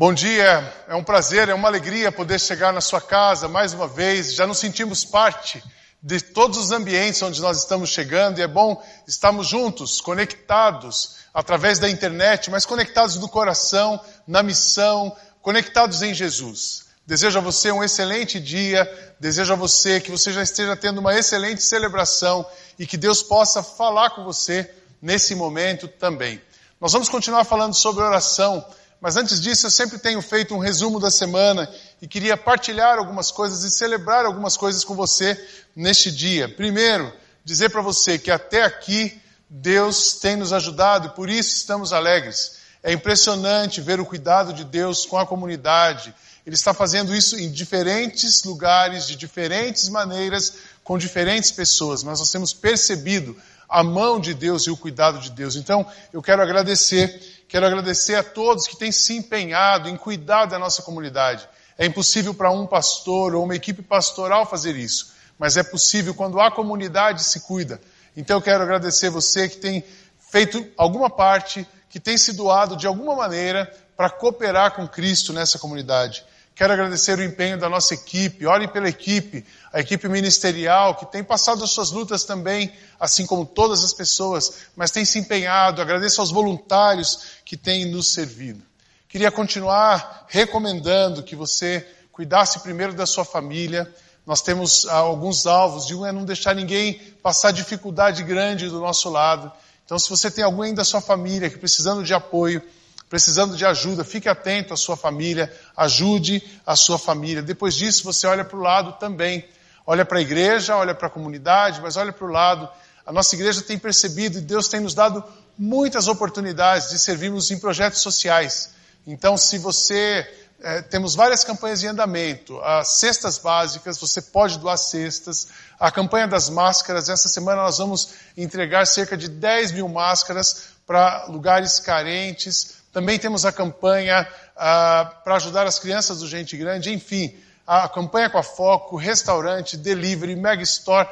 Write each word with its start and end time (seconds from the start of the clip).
Bom 0.00 0.14
dia, 0.14 0.72
é 0.88 0.94
um 0.94 1.04
prazer, 1.04 1.50
é 1.50 1.54
uma 1.54 1.68
alegria 1.68 2.10
poder 2.10 2.40
chegar 2.40 2.72
na 2.72 2.80
sua 2.80 3.02
casa 3.02 3.48
mais 3.48 3.74
uma 3.74 3.86
vez. 3.86 4.32
Já 4.32 4.46
nos 4.46 4.56
sentimos 4.56 5.04
parte 5.04 5.62
de 6.02 6.18
todos 6.22 6.56
os 6.56 6.72
ambientes 6.72 7.20
onde 7.20 7.38
nós 7.42 7.58
estamos 7.58 7.90
chegando 7.90 8.38
e 8.38 8.42
é 8.42 8.48
bom 8.48 8.82
estarmos 9.06 9.46
juntos, 9.46 10.00
conectados 10.00 11.16
através 11.34 11.78
da 11.78 11.86
internet, 11.86 12.50
mas 12.50 12.64
conectados 12.64 13.16
no 13.16 13.28
coração, 13.28 14.00
na 14.26 14.42
missão, 14.42 15.14
conectados 15.42 16.00
em 16.00 16.14
Jesus. 16.14 16.86
Desejo 17.06 17.38
a 17.38 17.42
você 17.42 17.70
um 17.70 17.84
excelente 17.84 18.40
dia, 18.40 18.90
desejo 19.20 19.52
a 19.52 19.56
você 19.56 20.00
que 20.00 20.10
você 20.10 20.32
já 20.32 20.42
esteja 20.42 20.74
tendo 20.76 21.00
uma 21.00 21.14
excelente 21.14 21.62
celebração 21.62 22.46
e 22.78 22.86
que 22.86 22.96
Deus 22.96 23.22
possa 23.22 23.62
falar 23.62 24.08
com 24.08 24.24
você 24.24 24.70
nesse 25.02 25.34
momento 25.34 25.86
também. 25.86 26.40
Nós 26.80 26.94
vamos 26.94 27.10
continuar 27.10 27.44
falando 27.44 27.74
sobre 27.74 28.02
oração 28.02 28.64
mas 29.00 29.16
antes 29.16 29.40
disso, 29.40 29.66
eu 29.66 29.70
sempre 29.70 29.98
tenho 29.98 30.20
feito 30.20 30.54
um 30.54 30.58
resumo 30.58 31.00
da 31.00 31.10
semana 31.10 31.68
e 32.02 32.06
queria 32.06 32.36
partilhar 32.36 32.98
algumas 32.98 33.30
coisas 33.30 33.64
e 33.64 33.70
celebrar 33.70 34.26
algumas 34.26 34.56
coisas 34.56 34.84
com 34.84 34.94
você 34.94 35.42
neste 35.74 36.10
dia. 36.10 36.48
Primeiro, 36.48 37.10
dizer 37.42 37.70
para 37.70 37.80
você 37.80 38.18
que 38.18 38.30
até 38.30 38.62
aqui 38.62 39.18
Deus 39.48 40.14
tem 40.14 40.36
nos 40.36 40.52
ajudado 40.52 41.08
e 41.08 41.10
por 41.10 41.30
isso 41.30 41.56
estamos 41.56 41.94
alegres. 41.94 42.58
É 42.82 42.92
impressionante 42.92 43.80
ver 43.80 44.00
o 44.00 44.06
cuidado 44.06 44.52
de 44.52 44.64
Deus 44.64 45.06
com 45.06 45.18
a 45.18 45.26
comunidade. 45.26 46.14
Ele 46.46 46.54
está 46.54 46.74
fazendo 46.74 47.14
isso 47.14 47.38
em 47.38 47.50
diferentes 47.50 48.44
lugares, 48.44 49.06
de 49.06 49.16
diferentes 49.16 49.88
maneiras, 49.88 50.54
com 50.84 50.98
diferentes 50.98 51.50
pessoas, 51.50 52.02
mas 52.02 52.18
nós 52.18 52.30
temos 52.30 52.52
percebido 52.52 53.36
a 53.68 53.82
mão 53.82 54.20
de 54.20 54.34
Deus 54.34 54.66
e 54.66 54.70
o 54.70 54.76
cuidado 54.76 55.20
de 55.20 55.30
Deus. 55.30 55.56
Então, 55.56 55.86
eu 56.12 56.20
quero 56.20 56.42
agradecer 56.42 57.39
Quero 57.50 57.66
agradecer 57.66 58.14
a 58.14 58.22
todos 58.22 58.68
que 58.68 58.76
têm 58.76 58.92
se 58.92 59.16
empenhado 59.16 59.88
em 59.88 59.96
cuidar 59.96 60.46
da 60.46 60.56
nossa 60.56 60.82
comunidade. 60.82 61.48
É 61.76 61.84
impossível 61.84 62.32
para 62.32 62.48
um 62.48 62.64
pastor 62.64 63.34
ou 63.34 63.42
uma 63.42 63.56
equipe 63.56 63.82
pastoral 63.82 64.46
fazer 64.46 64.76
isso, 64.76 65.12
mas 65.36 65.56
é 65.56 65.64
possível 65.64 66.14
quando 66.14 66.40
a 66.40 66.48
comunidade 66.48 67.24
se 67.24 67.40
cuida. 67.40 67.80
Então 68.16 68.36
eu 68.36 68.40
quero 68.40 68.62
agradecer 68.62 69.10
você 69.10 69.48
que 69.48 69.56
tem 69.56 69.82
feito 70.30 70.64
alguma 70.76 71.10
parte, 71.10 71.66
que 71.88 71.98
tem 71.98 72.16
se 72.16 72.34
doado 72.34 72.76
de 72.76 72.86
alguma 72.86 73.16
maneira 73.16 73.68
para 73.96 74.08
cooperar 74.08 74.76
com 74.76 74.86
Cristo 74.86 75.32
nessa 75.32 75.58
comunidade. 75.58 76.24
Quero 76.54 76.72
agradecer 76.72 77.18
o 77.18 77.22
empenho 77.22 77.58
da 77.58 77.68
nossa 77.68 77.94
equipe. 77.94 78.46
Olhem 78.46 78.68
pela 78.68 78.88
equipe, 78.88 79.46
a 79.72 79.80
equipe 79.80 80.08
ministerial, 80.08 80.94
que 80.94 81.06
tem 81.06 81.24
passado 81.24 81.64
as 81.64 81.70
suas 81.70 81.90
lutas 81.90 82.24
também, 82.24 82.72
assim 82.98 83.24
como 83.24 83.46
todas 83.46 83.82
as 83.82 83.94
pessoas, 83.94 84.58
mas 84.76 84.90
tem 84.90 85.04
se 85.04 85.18
empenhado. 85.18 85.80
Agradeço 85.80 86.20
aos 86.20 86.30
voluntários 86.30 87.40
que 87.44 87.56
têm 87.56 87.86
nos 87.86 88.12
servido. 88.12 88.62
Queria 89.08 89.30
continuar 89.30 90.26
recomendando 90.28 91.22
que 91.22 91.34
você 91.34 91.86
cuidasse 92.12 92.60
primeiro 92.60 92.92
da 92.92 93.06
sua 93.06 93.24
família. 93.24 93.92
Nós 94.26 94.42
temos 94.42 94.86
ah, 94.86 94.96
alguns 94.96 95.46
alvos, 95.46 95.86
de 95.86 95.94
um 95.94 96.04
é 96.04 96.12
não 96.12 96.24
deixar 96.24 96.54
ninguém 96.54 96.94
passar 97.22 97.50
dificuldade 97.50 98.22
grande 98.22 98.68
do 98.68 98.78
nosso 98.78 99.08
lado. 99.08 99.50
Então, 99.84 99.98
se 99.98 100.08
você 100.08 100.30
tem 100.30 100.44
alguém 100.44 100.74
da 100.74 100.84
sua 100.84 101.00
família 101.00 101.50
que 101.50 101.58
precisando 101.58 102.04
de 102.04 102.14
apoio, 102.14 102.62
precisando 103.10 103.56
de 103.56 103.66
ajuda, 103.66 104.04
fique 104.04 104.28
atento 104.28 104.72
à 104.72 104.76
sua 104.76 104.96
família, 104.96 105.52
ajude 105.76 106.42
a 106.64 106.76
sua 106.76 106.96
família. 106.96 107.42
Depois 107.42 107.74
disso, 107.74 108.04
você 108.04 108.24
olha 108.26 108.44
para 108.44 108.56
o 108.56 108.62
lado 108.62 108.92
também. 109.00 109.46
Olha 109.84 110.04
para 110.04 110.18
a 110.18 110.22
igreja, 110.22 110.76
olha 110.76 110.94
para 110.94 111.08
a 111.08 111.10
comunidade, 111.10 111.80
mas 111.82 111.96
olha 111.96 112.12
para 112.12 112.24
o 112.24 112.30
lado. 112.30 112.68
A 113.04 113.12
nossa 113.12 113.34
igreja 113.34 113.62
tem 113.62 113.76
percebido 113.76 114.38
e 114.38 114.40
Deus 114.40 114.68
tem 114.68 114.78
nos 114.78 114.94
dado 114.94 115.24
muitas 115.58 116.06
oportunidades 116.06 116.90
de 116.90 116.98
servirmos 117.00 117.50
em 117.50 117.58
projetos 117.58 118.00
sociais. 118.00 118.70
Então, 119.04 119.36
se 119.36 119.58
você 119.58 120.24
é, 120.62 120.82
temos 120.82 121.14
várias 121.14 121.42
campanhas 121.42 121.82
em 121.82 121.88
andamento. 121.88 122.60
As 122.60 123.00
cestas 123.00 123.38
básicas, 123.38 123.98
você 123.98 124.22
pode 124.22 124.58
doar 124.58 124.76
cestas. 124.76 125.48
A 125.80 125.90
campanha 125.90 126.28
das 126.28 126.48
máscaras, 126.48 127.08
essa 127.08 127.28
semana 127.28 127.62
nós 127.62 127.78
vamos 127.78 128.10
entregar 128.36 128.86
cerca 128.86 129.16
de 129.16 129.28
10 129.28 129.72
mil 129.72 129.88
máscaras 129.88 130.68
para 130.86 131.24
lugares 131.26 131.80
carentes. 131.80 132.79
Também 132.92 133.18
temos 133.18 133.44
a 133.44 133.52
campanha 133.52 134.26
ah, 134.56 135.12
para 135.22 135.36
ajudar 135.36 135.66
as 135.66 135.78
crianças 135.78 136.18
do 136.18 136.26
Gente 136.26 136.56
Grande, 136.56 136.92
enfim, 136.92 137.32
a 137.66 137.88
campanha 137.88 138.28
com 138.28 138.38
a 138.38 138.42
Foco, 138.42 138.96
restaurante, 138.96 139.76
delivery, 139.76 140.34
mega 140.34 140.62
store. 140.62 141.08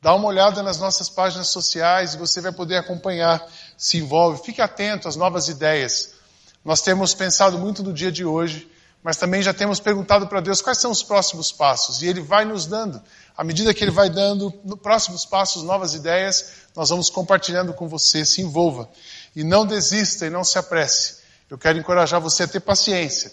Dá 0.00 0.14
uma 0.14 0.28
olhada 0.28 0.62
nas 0.62 0.78
nossas 0.78 1.08
páginas 1.08 1.48
sociais 1.48 2.14
e 2.14 2.18
você 2.18 2.40
vai 2.40 2.52
poder 2.52 2.76
acompanhar, 2.76 3.44
se 3.76 3.98
envolve. 3.98 4.44
Fique 4.44 4.62
atento 4.62 5.08
às 5.08 5.16
novas 5.16 5.48
ideias. 5.48 6.10
Nós 6.64 6.80
temos 6.82 7.14
pensado 7.14 7.58
muito 7.58 7.82
no 7.82 7.92
dia 7.92 8.12
de 8.12 8.24
hoje, 8.24 8.70
mas 9.02 9.16
também 9.16 9.42
já 9.42 9.52
temos 9.52 9.80
perguntado 9.80 10.28
para 10.28 10.40
Deus 10.40 10.62
quais 10.62 10.78
são 10.78 10.92
os 10.92 11.02
próximos 11.02 11.50
passos. 11.50 12.00
E 12.00 12.06
Ele 12.06 12.20
vai 12.20 12.44
nos 12.44 12.64
dando. 12.64 13.02
À 13.36 13.42
medida 13.42 13.74
que 13.74 13.82
Ele 13.82 13.90
vai 13.90 14.08
dando 14.08 14.52
próximos 14.80 15.24
passos, 15.24 15.64
novas 15.64 15.94
ideias, 15.94 16.52
nós 16.76 16.90
vamos 16.90 17.10
compartilhando 17.10 17.74
com 17.74 17.88
você. 17.88 18.24
Se 18.24 18.40
envolva. 18.40 18.88
E 19.38 19.44
não 19.44 19.64
desista 19.64 20.26
e 20.26 20.30
não 20.30 20.42
se 20.42 20.58
apresse. 20.58 21.18
Eu 21.48 21.56
quero 21.56 21.78
encorajar 21.78 22.20
você 22.20 22.42
a 22.42 22.48
ter 22.48 22.58
paciência, 22.58 23.30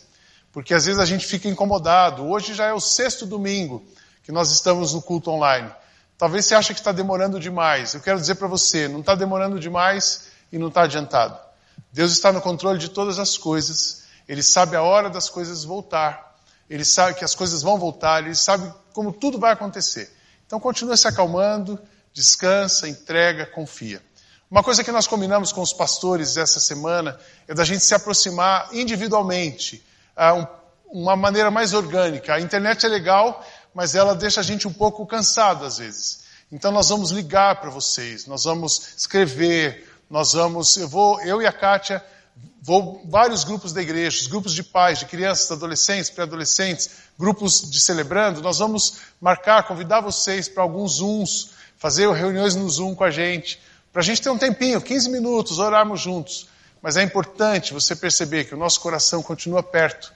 porque 0.51 0.71
às 0.71 0.85
vezes 0.85 1.01
a 1.01 1.05
gente 1.05 1.25
fica 1.25 1.47
incomodado. 1.47 2.23
Hoje 2.27 2.53
já 2.53 2.67
é 2.67 2.73
o 2.73 2.79
sexto 2.79 3.25
domingo 3.25 3.83
que 4.21 4.31
nós 4.31 4.51
estamos 4.51 4.93
no 4.93 5.01
culto 5.01 5.31
online. 5.31 5.67
Talvez 6.15 6.45
você 6.45 6.53
ache 6.53 6.75
que 6.75 6.79
está 6.79 6.91
demorando 6.91 7.39
demais. 7.39 7.95
Eu 7.95 8.01
quero 8.01 8.19
dizer 8.19 8.35
para 8.35 8.47
você, 8.47 8.87
não 8.87 8.99
está 8.99 9.15
demorando 9.15 9.59
demais 9.59 10.25
e 10.51 10.59
não 10.59 10.67
está 10.67 10.83
adiantado. 10.83 11.39
Deus 11.91 12.11
está 12.11 12.31
no 12.31 12.39
controle 12.39 12.77
de 12.77 12.89
todas 12.89 13.17
as 13.17 13.35
coisas. 13.35 14.03
Ele 14.29 14.43
sabe 14.43 14.75
a 14.75 14.83
hora 14.83 15.09
das 15.09 15.27
coisas 15.27 15.63
voltar. 15.63 16.37
Ele 16.69 16.85
sabe 16.85 17.15
que 17.15 17.25
as 17.25 17.33
coisas 17.33 17.63
vão 17.63 17.79
voltar. 17.79 18.23
Ele 18.23 18.35
sabe 18.35 18.71
como 18.93 19.11
tudo 19.11 19.39
vai 19.39 19.53
acontecer. 19.53 20.15
Então 20.45 20.59
continua 20.59 20.95
se 20.97 21.07
acalmando, 21.07 21.81
descansa, 22.13 22.87
entrega, 22.87 23.47
confia. 23.47 24.03
Uma 24.49 24.61
coisa 24.61 24.83
que 24.83 24.91
nós 24.91 25.07
combinamos 25.07 25.51
com 25.51 25.61
os 25.61 25.73
pastores 25.73 26.37
essa 26.37 26.59
semana 26.59 27.19
é 27.47 27.53
da 27.53 27.63
gente 27.63 27.83
se 27.83 27.95
aproximar 27.95 28.69
individualmente, 28.73 29.83
uma 30.87 31.15
maneira 31.15 31.49
mais 31.49 31.73
orgânica. 31.73 32.35
A 32.35 32.39
internet 32.39 32.85
é 32.85 32.89
legal, 32.89 33.43
mas 33.73 33.95
ela 33.95 34.13
deixa 34.13 34.41
a 34.41 34.43
gente 34.43 34.67
um 34.67 34.73
pouco 34.73 35.05
cansado 35.05 35.65
às 35.65 35.79
vezes. 35.79 36.25
Então 36.51 36.71
nós 36.71 36.89
vamos 36.89 37.09
ligar 37.09 37.59
para 37.59 37.71
vocês, 37.71 38.27
nós 38.27 38.43
vamos 38.43 38.93
escrever, 38.95 39.89
nós 40.09 40.33
vamos, 40.33 40.77
eu 40.77 40.87
vou, 40.87 41.19
eu 41.21 41.41
e 41.41 41.47
a 41.47 41.51
Kátia, 41.51 42.03
vou 42.61 43.01
vários 43.05 43.43
grupos 43.43 43.73
da 43.73 43.81
igreja, 43.81 44.29
grupos 44.29 44.53
de 44.53 44.63
pais, 44.63 44.99
de 44.99 45.05
crianças, 45.05 45.51
adolescentes, 45.51 46.11
pré-adolescentes, 46.11 46.91
grupos 47.17 47.69
de 47.69 47.79
celebrando, 47.79 48.43
nós 48.43 48.59
vamos 48.59 48.97
marcar, 49.19 49.63
convidar 49.63 50.01
vocês 50.01 50.47
para 50.47 50.61
alguns 50.61 50.97
Zooms, 50.97 51.49
fazer 51.77 52.09
reuniões 52.11 52.55
no 52.55 52.69
Zoom 52.69 52.93
com 52.93 53.03
a 53.03 53.11
gente, 53.11 53.59
para 53.95 54.01
a 54.01 54.03
gente 54.03 54.21
ter 54.21 54.29
um 54.29 54.37
tempinho, 54.37 54.81
15 54.81 55.09
minutos, 55.09 55.57
orarmos 55.57 56.01
juntos. 56.01 56.49
Mas 56.81 56.97
é 56.97 57.01
importante 57.01 57.73
você 57.73 57.95
perceber 57.95 58.43
que 58.43 58.53
o 58.53 58.57
nosso 58.57 58.81
coração 58.81 59.23
continua 59.23 59.63
perto 59.63 60.11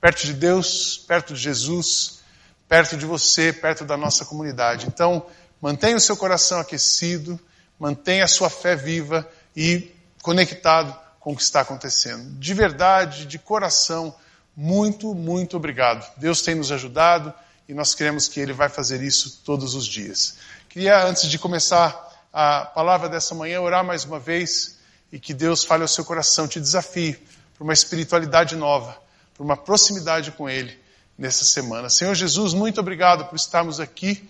perto 0.00 0.24
de 0.24 0.34
Deus, 0.34 0.98
perto 0.98 1.34
de 1.34 1.40
Jesus, 1.40 2.20
perto 2.68 2.96
de 2.96 3.04
você, 3.04 3.52
perto 3.52 3.84
da 3.84 3.96
nossa 3.96 4.24
comunidade. 4.24 4.86
Então, 4.86 5.26
mantenha 5.60 5.96
o 5.96 6.00
seu 6.00 6.16
coração 6.16 6.60
aquecido, 6.60 7.40
mantenha 7.76 8.22
a 8.22 8.28
sua 8.28 8.48
fé 8.48 8.76
viva 8.76 9.28
e 9.56 9.90
conectado 10.22 10.96
com 11.18 11.32
o 11.32 11.36
que 11.36 11.42
está 11.42 11.62
acontecendo. 11.62 12.38
De 12.38 12.54
verdade, 12.54 13.26
de 13.26 13.40
coração, 13.40 14.14
muito, 14.56 15.12
muito 15.12 15.56
obrigado. 15.56 16.08
Deus 16.18 16.40
tem 16.40 16.54
nos 16.54 16.70
ajudado 16.70 17.34
e 17.68 17.74
nós 17.74 17.96
queremos 17.96 18.28
que 18.28 18.38
Ele 18.38 18.52
vai 18.52 18.68
fazer 18.68 19.02
isso 19.02 19.40
todos 19.44 19.74
os 19.74 19.86
dias. 19.86 20.36
Queria, 20.68 21.04
antes 21.04 21.28
de 21.28 21.36
começar 21.36 22.03
a 22.36 22.64
palavra 22.64 23.08
dessa 23.08 23.32
manhã, 23.32 23.60
orar 23.60 23.84
mais 23.84 24.04
uma 24.04 24.18
vez 24.18 24.80
e 25.12 25.20
que 25.20 25.32
Deus 25.32 25.62
fale 25.62 25.82
ao 25.82 25.88
seu 25.88 26.04
coração, 26.04 26.48
te 26.48 26.58
desafie 26.58 27.16
para 27.54 27.62
uma 27.62 27.72
espiritualidade 27.72 28.56
nova, 28.56 29.00
para 29.32 29.44
uma 29.44 29.56
proximidade 29.56 30.32
com 30.32 30.50
Ele 30.50 30.76
nessa 31.16 31.44
semana. 31.44 31.88
Senhor 31.88 32.12
Jesus, 32.12 32.52
muito 32.52 32.80
obrigado 32.80 33.26
por 33.26 33.36
estarmos 33.36 33.78
aqui. 33.78 34.28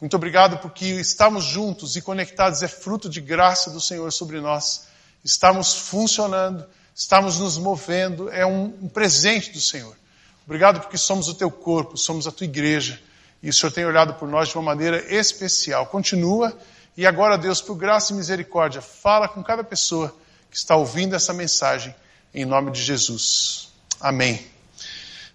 Muito 0.00 0.16
obrigado 0.16 0.58
porque 0.58 0.84
estamos 0.84 1.44
juntos 1.44 1.94
e 1.94 2.02
conectados 2.02 2.60
é 2.64 2.66
fruto 2.66 3.08
de 3.08 3.20
graça 3.20 3.70
do 3.70 3.80
Senhor 3.80 4.12
sobre 4.12 4.40
nós. 4.40 4.88
Estamos 5.24 5.74
funcionando, 5.74 6.66
estamos 6.92 7.38
nos 7.38 7.56
movendo, 7.56 8.28
é 8.30 8.44
um, 8.44 8.64
um 8.82 8.88
presente 8.88 9.52
do 9.52 9.60
Senhor. 9.60 9.96
Obrigado 10.44 10.80
porque 10.80 10.98
somos 10.98 11.28
o 11.28 11.34
teu 11.34 11.52
corpo, 11.52 11.96
somos 11.96 12.26
a 12.26 12.32
tua 12.32 12.46
igreja 12.46 13.00
e 13.40 13.48
o 13.48 13.54
Senhor 13.54 13.70
tem 13.70 13.84
olhado 13.84 14.14
por 14.14 14.28
nós 14.28 14.48
de 14.48 14.56
uma 14.56 14.64
maneira 14.64 15.14
especial. 15.14 15.86
Continua 15.86 16.58
e 16.98 17.06
agora, 17.06 17.38
Deus, 17.38 17.60
por 17.60 17.76
graça 17.76 18.12
e 18.12 18.16
misericórdia, 18.16 18.82
fala 18.82 19.28
com 19.28 19.40
cada 19.40 19.62
pessoa 19.62 20.12
que 20.50 20.56
está 20.56 20.74
ouvindo 20.74 21.14
essa 21.14 21.32
mensagem, 21.32 21.94
em 22.34 22.44
nome 22.44 22.72
de 22.72 22.82
Jesus. 22.82 23.68
Amém. 24.00 24.44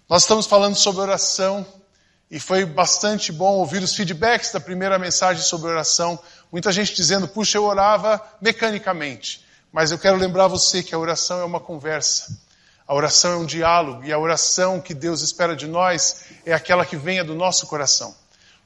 Nós 0.06 0.24
estamos 0.24 0.44
falando 0.44 0.74
sobre 0.74 1.00
oração 1.00 1.66
e 2.30 2.38
foi 2.38 2.66
bastante 2.66 3.32
bom 3.32 3.54
ouvir 3.54 3.82
os 3.82 3.94
feedbacks 3.94 4.52
da 4.52 4.60
primeira 4.60 4.98
mensagem 4.98 5.42
sobre 5.42 5.70
oração. 5.70 6.18
Muita 6.52 6.70
gente 6.70 6.94
dizendo, 6.94 7.26
puxa, 7.26 7.56
eu 7.56 7.64
orava 7.64 8.20
mecanicamente. 8.42 9.42
Mas 9.72 9.90
eu 9.90 9.98
quero 9.98 10.18
lembrar 10.18 10.48
você 10.48 10.82
que 10.82 10.94
a 10.94 10.98
oração 10.98 11.40
é 11.40 11.44
uma 11.46 11.60
conversa. 11.60 12.38
A 12.86 12.94
oração 12.94 13.32
é 13.32 13.36
um 13.36 13.46
diálogo 13.46 14.04
e 14.04 14.12
a 14.12 14.18
oração 14.18 14.82
que 14.82 14.92
Deus 14.92 15.22
espera 15.22 15.56
de 15.56 15.66
nós 15.66 16.26
é 16.44 16.52
aquela 16.52 16.84
que 16.84 16.98
venha 16.98 17.24
do 17.24 17.34
nosso 17.34 17.66
coração. 17.66 18.14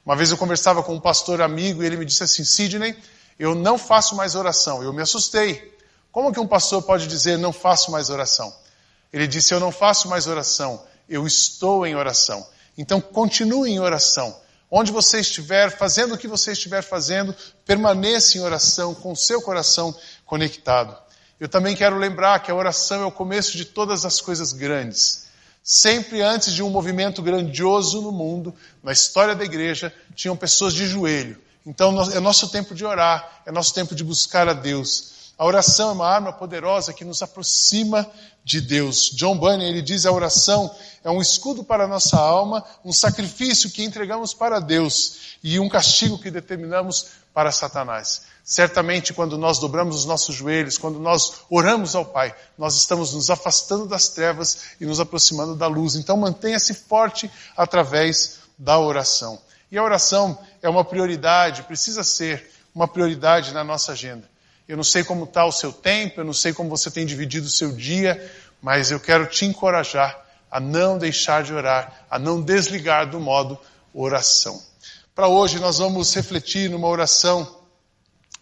Uma 0.05 0.15
vez 0.15 0.31
eu 0.31 0.37
conversava 0.37 0.81
com 0.81 0.93
um 0.93 0.99
pastor 0.99 1.41
amigo 1.41 1.83
e 1.83 1.85
ele 1.85 1.97
me 1.97 2.05
disse 2.05 2.23
assim: 2.23 2.43
Sidney, 2.43 2.95
eu 3.37 3.55
não 3.55 3.77
faço 3.77 4.15
mais 4.15 4.35
oração. 4.35 4.83
Eu 4.83 4.91
me 4.91 5.01
assustei. 5.01 5.77
Como 6.11 6.33
que 6.33 6.39
um 6.39 6.47
pastor 6.47 6.81
pode 6.81 7.07
dizer 7.07 7.37
não 7.37 7.53
faço 7.53 7.91
mais 7.91 8.09
oração? 8.09 8.53
Ele 9.13 9.27
disse: 9.27 9.53
Eu 9.53 9.59
não 9.59 9.71
faço 9.71 10.07
mais 10.07 10.27
oração, 10.27 10.83
eu 11.07 11.25
estou 11.25 11.85
em 11.85 11.95
oração. 11.95 12.45
Então 12.77 12.99
continue 12.99 13.71
em 13.71 13.79
oração. 13.79 14.35
Onde 14.71 14.91
você 14.91 15.19
estiver, 15.19 15.75
fazendo 15.75 16.13
o 16.13 16.17
que 16.17 16.27
você 16.27 16.51
estiver 16.51 16.83
fazendo, 16.83 17.35
permaneça 17.65 18.37
em 18.37 18.41
oração, 18.41 18.93
com 18.93 19.15
seu 19.15 19.41
coração 19.41 19.95
conectado. 20.25 20.95
Eu 21.39 21.49
também 21.49 21.75
quero 21.75 21.97
lembrar 21.97 22.39
que 22.39 22.51
a 22.51 22.55
oração 22.55 23.01
é 23.01 23.05
o 23.05 23.11
começo 23.11 23.57
de 23.57 23.65
todas 23.65 24.05
as 24.05 24.21
coisas 24.21 24.53
grandes. 24.53 25.28
Sempre 25.63 26.21
antes 26.21 26.53
de 26.53 26.63
um 26.63 26.69
movimento 26.69 27.21
grandioso 27.21 28.01
no 28.01 28.11
mundo, 28.11 28.53
na 28.81 28.91
história 28.91 29.35
da 29.35 29.43
igreja, 29.43 29.93
tinham 30.15 30.35
pessoas 30.35 30.73
de 30.73 30.87
joelho. 30.87 31.37
Então 31.65 32.01
é 32.11 32.19
nosso 32.19 32.49
tempo 32.49 32.73
de 32.73 32.85
orar, 32.85 33.43
é 33.45 33.51
nosso 33.51 33.73
tempo 33.73 33.93
de 33.93 34.03
buscar 34.03 34.47
a 34.47 34.53
Deus. 34.53 35.18
A 35.39 35.45
oração 35.45 35.91
é 35.91 35.93
uma 35.93 36.05
arma 36.05 36.33
poderosa 36.33 36.91
que 36.91 37.05
nos 37.05 37.21
aproxima 37.21 38.05
de 38.43 38.59
Deus. 38.59 39.09
John 39.13 39.37
Bunyan, 39.37 39.69
ele 39.69 39.81
diz 39.81 40.05
a 40.05 40.11
oração 40.11 40.69
é 41.01 41.09
um 41.09 41.21
escudo 41.21 41.63
para 41.63 41.85
a 41.85 41.87
nossa 41.87 42.17
alma, 42.17 42.61
um 42.83 42.91
sacrifício 42.91 43.69
que 43.69 43.81
entregamos 43.81 44.33
para 44.33 44.59
Deus 44.59 45.37
e 45.41 45.57
um 45.57 45.69
castigo 45.69 46.19
que 46.19 46.29
determinamos 46.29 47.11
para 47.33 47.53
Satanás. 47.53 48.23
Certamente, 48.43 49.13
quando 49.13 49.37
nós 49.37 49.59
dobramos 49.59 49.95
os 49.95 50.05
nossos 50.05 50.35
joelhos, 50.35 50.77
quando 50.77 50.99
nós 50.99 51.35
oramos 51.49 51.95
ao 51.95 52.03
Pai, 52.03 52.35
nós 52.57 52.75
estamos 52.75 53.13
nos 53.13 53.29
afastando 53.29 53.87
das 53.87 54.09
trevas 54.09 54.63
e 54.81 54.85
nos 54.85 54.99
aproximando 54.99 55.55
da 55.55 55.67
luz. 55.67 55.95
Então, 55.95 56.17
mantenha-se 56.17 56.73
forte 56.73 57.31
através 57.55 58.39
da 58.57 58.77
oração. 58.77 59.39
E 59.71 59.77
a 59.77 59.83
oração 59.83 60.37
é 60.61 60.67
uma 60.67 60.83
prioridade, 60.83 61.63
precisa 61.63 62.03
ser 62.03 62.51
uma 62.75 62.89
prioridade 62.89 63.53
na 63.53 63.63
nossa 63.63 63.93
agenda. 63.93 64.27
Eu 64.69 64.77
não 64.77 64.83
sei 64.83 65.03
como 65.03 65.23
está 65.23 65.43
o 65.45 65.51
seu 65.51 65.73
tempo, 65.73 66.21
eu 66.21 66.23
não 66.23 66.31
sei 66.31 66.53
como 66.53 66.69
você 66.69 66.91
tem 66.91 67.03
dividido 67.03 67.47
o 67.47 67.49
seu 67.49 67.71
dia, 67.71 68.31
mas 68.61 68.91
eu 68.91 68.99
quero 68.99 69.25
te 69.25 69.43
encorajar 69.43 70.23
a 70.51 70.59
não 70.59 70.95
deixar 70.95 71.41
de 71.41 71.51
orar, 71.51 72.05
a 72.07 72.19
não 72.19 72.39
desligar 72.39 73.09
do 73.09 73.19
modo 73.19 73.57
oração. 73.91 74.61
Para 75.15 75.27
hoje 75.27 75.57
nós 75.57 75.79
vamos 75.79 76.13
refletir 76.13 76.69
numa 76.69 76.87
oração, 76.87 77.61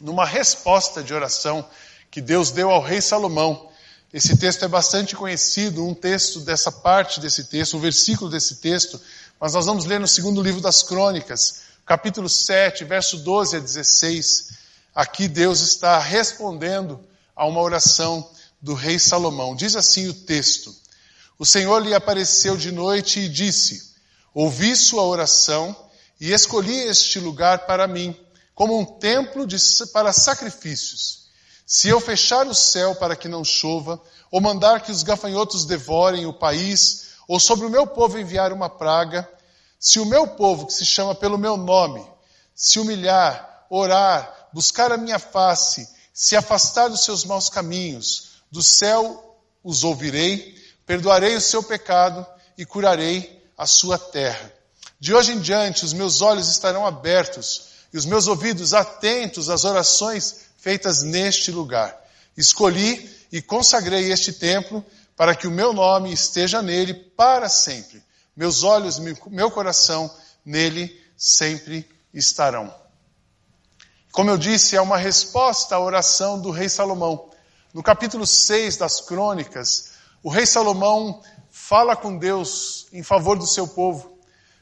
numa 0.02 0.26
resposta 0.26 1.02
de 1.02 1.14
oração 1.14 1.66
que 2.12 2.20
Deus 2.20 2.52
deu 2.52 2.72
ao 2.72 2.82
rei 2.82 3.00
Salomão. 3.00 3.70
Esse 4.12 4.36
texto 4.36 4.66
é 4.66 4.68
bastante 4.68 5.16
conhecido, 5.16 5.88
um 5.88 5.94
texto 5.94 6.42
dessa 6.42 6.70
parte 6.70 7.22
desse 7.22 7.46
texto, 7.46 7.78
um 7.78 7.80
versículo 7.80 8.30
desse 8.30 8.58
texto, 8.58 9.00
mas 9.40 9.54
nós 9.54 9.66
vamos 9.66 9.86
ler 9.86 10.02
no 10.02 10.08
segundo 10.10 10.44
livro 10.44 10.60
das 10.60 10.84
Crônicas, 10.84 11.62
capítulo 11.86 12.28
7, 12.28 12.84
verso 12.84 13.16
12 13.16 13.56
a 13.56 13.60
16. 13.62 14.67
Aqui 14.98 15.28
Deus 15.28 15.62
está 15.62 16.00
respondendo 16.00 17.00
a 17.36 17.46
uma 17.46 17.62
oração 17.62 18.28
do 18.60 18.74
rei 18.74 18.98
Salomão. 18.98 19.56
Diz 19.56 19.76
assim 19.76 20.08
o 20.08 20.14
texto: 20.26 20.76
O 21.38 21.46
Senhor 21.46 21.86
lhe 21.86 21.94
apareceu 21.94 22.58
de 22.58 22.72
noite 22.72 23.20
e 23.20 23.30
disse: 23.30 23.94
Ouvi 24.34 24.76
sua 24.76 25.04
oração 25.04 25.76
e 26.20 26.34
escolhi 26.34 26.80
este 26.80 27.20
lugar 27.20 27.68
para 27.68 27.88
mim, 27.88 28.20
como 28.56 28.76
um 28.76 28.84
templo 28.84 29.46
de, 29.46 29.58
para 29.94 30.12
sacrifícios. 30.12 31.28
Se 31.64 31.88
eu 31.88 32.02
fechar 32.02 32.48
o 32.48 32.56
céu 32.56 32.96
para 32.96 33.16
que 33.16 33.28
não 33.28 33.46
chova, 33.46 34.02
ou 34.32 34.42
mandar 34.42 34.82
que 34.82 34.92
os 34.92 35.04
gafanhotos 35.04 35.64
devorem 35.64 36.26
o 36.26 36.34
país, 36.34 37.10
ou 37.28 37.40
sobre 37.40 37.68
o 37.68 37.70
meu 37.70 37.86
povo 37.86 38.18
enviar 38.18 38.52
uma 38.52 38.68
praga, 38.68 39.30
se 39.80 40.00
o 40.00 40.06
meu 40.08 40.26
povo, 40.26 40.66
que 40.66 40.74
se 40.74 40.88
chama 40.88 41.14
pelo 41.14 41.38
meu 41.38 41.56
nome, 41.56 42.04
se 42.56 42.80
humilhar, 42.80 43.68
orar, 43.70 44.47
buscar 44.58 44.92
a 44.92 44.98
minha 44.98 45.20
face, 45.20 45.88
se 46.12 46.36
afastar 46.36 46.88
dos 46.88 47.04
seus 47.04 47.24
maus 47.24 47.48
caminhos, 47.48 48.42
do 48.50 48.64
céu 48.64 49.40
os 49.64 49.84
ouvirei, 49.84 50.56
perdoarei 50.84 51.36
o 51.36 51.42
seu 51.42 51.62
pecado 51.62 52.26
e 52.58 52.66
curarei 52.66 53.40
a 53.56 53.68
sua 53.68 54.00
terra. 54.00 54.52
De 55.00 55.14
hoje 55.14 55.34
em 55.34 55.40
diante, 55.40 55.86
os 55.86 55.94
meus 55.94 56.22
olhos 56.24 56.50
estarão 56.50 56.88
abertos 56.88 57.68
e 57.94 57.98
os 58.00 58.06
meus 58.08 58.26
ouvidos 58.26 58.74
atentos 58.74 59.48
às 59.48 59.64
orações 59.64 60.48
feitas 60.58 61.04
neste 61.04 61.52
lugar. 61.52 61.96
Escolhi 62.36 63.16
e 63.32 63.44
consagrei 63.44 64.12
este 64.12 64.34
templo 64.34 64.84
para 65.16 65.36
que 65.36 65.46
o 65.46 65.52
meu 65.52 65.72
nome 65.72 66.12
esteja 66.12 66.64
nele 66.64 66.96
para 66.96 67.48
sempre. 67.48 68.02
Meus 68.36 68.64
olhos, 68.64 68.98
meu 68.98 69.52
coração 69.52 70.12
nele 70.44 71.00
sempre 71.16 71.88
estarão. 72.12 72.87
Como 74.18 74.32
eu 74.32 74.38
disse, 74.40 74.76
é 74.76 74.82
uma 74.82 74.98
resposta 74.98 75.76
à 75.76 75.80
oração 75.80 76.42
do 76.42 76.50
rei 76.50 76.68
Salomão. 76.68 77.30
No 77.72 77.84
capítulo 77.84 78.26
6 78.26 78.76
das 78.76 79.00
Crônicas, 79.00 79.92
o 80.24 80.30
rei 80.32 80.44
Salomão 80.44 81.22
fala 81.52 81.96
com 81.96 82.18
Deus 82.18 82.88
em 82.92 83.04
favor 83.04 83.38
do 83.38 83.46
seu 83.46 83.68
povo. 83.68 84.18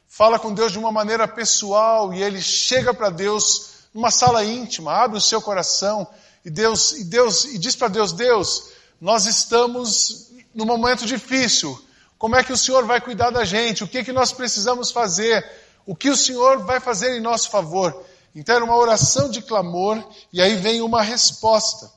Fala 0.09 0.37
com 0.37 0.53
Deus 0.53 0.73
de 0.73 0.77
uma 0.77 0.91
maneira 0.91 1.25
pessoal 1.25 2.13
e 2.13 2.21
ele 2.21 2.41
chega 2.41 2.93
para 2.93 3.09
Deus 3.09 3.85
numa 3.93 4.11
sala 4.11 4.43
íntima, 4.43 4.91
abre 4.91 5.19
o 5.19 5.21
seu 5.21 5.41
coração 5.41 6.05
e 6.43 6.49
Deus 6.49 6.91
e 6.91 7.05
Deus 7.05 7.45
e 7.45 7.57
diz 7.57 7.77
para 7.77 7.87
Deus: 7.87 8.11
Deus, 8.11 8.71
nós 8.99 9.25
estamos 9.25 10.31
num 10.53 10.65
momento 10.65 11.05
difícil. 11.05 11.81
Como 12.17 12.35
é 12.35 12.43
que 12.43 12.51
o 12.51 12.57
Senhor 12.57 12.83
vai 12.83 12.99
cuidar 12.99 13.29
da 13.29 13.45
gente? 13.45 13.85
O 13.85 13.87
que 13.87 14.03
que 14.03 14.11
nós 14.11 14.33
precisamos 14.33 14.91
fazer? 14.91 15.49
O 15.85 15.95
que 15.95 16.09
o 16.09 16.17
Senhor 16.17 16.65
vai 16.65 16.81
fazer 16.81 17.15
em 17.15 17.21
nosso 17.21 17.49
favor? 17.49 18.03
Então 18.35 18.55
era 18.55 18.65
uma 18.65 18.75
oração 18.75 19.29
de 19.29 19.41
clamor 19.41 20.03
e 20.31 20.41
aí 20.41 20.55
vem 20.55 20.81
uma 20.81 21.01
resposta. 21.01 21.89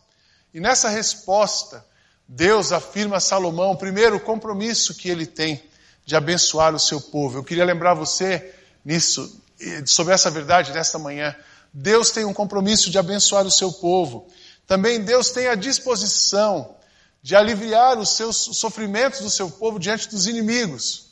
E 0.55 0.61
nessa 0.61 0.89
resposta, 0.89 1.85
Deus 2.27 2.71
afirma 2.73 3.17
a 3.17 3.21
Salomão, 3.21 3.75
primeiro, 3.75 4.17
o 4.17 4.21
compromisso 4.21 4.95
que 4.95 5.09
ele 5.09 5.27
tem 5.27 5.63
de 6.07 6.15
abençoar 6.15 6.75
o 6.75 6.79
seu 6.79 7.01
povo. 7.01 7.39
Eu 7.39 7.45
queria 7.45 7.65
lembrar 7.65 7.95
você 7.95 8.55
nisso, 8.85 9.43
sobre 9.85 10.15
essa 10.15 10.31
verdade 10.31 10.73
nesta 10.73 10.99
manhã. 10.99 11.35
Deus 11.73 12.11
tem 12.11 12.25
um 12.25 12.33
compromisso 12.33 12.89
de 12.91 12.99
abençoar 12.99 13.45
o 13.47 13.51
seu 13.51 13.73
povo. 13.73 14.27
Também 14.67 15.03
Deus 15.03 15.31
tem 15.31 15.49
a 15.49 15.55
disposição 15.55 16.77
de 17.23 17.35
aliviar 17.35 17.99
os 17.99 18.11
seus 18.11 18.37
sofrimentos 18.37 19.21
do 19.21 19.31
seu 19.31 19.51
povo 19.51 19.79
diante 19.79 20.09
dos 20.09 20.27
inimigos. 20.27 21.09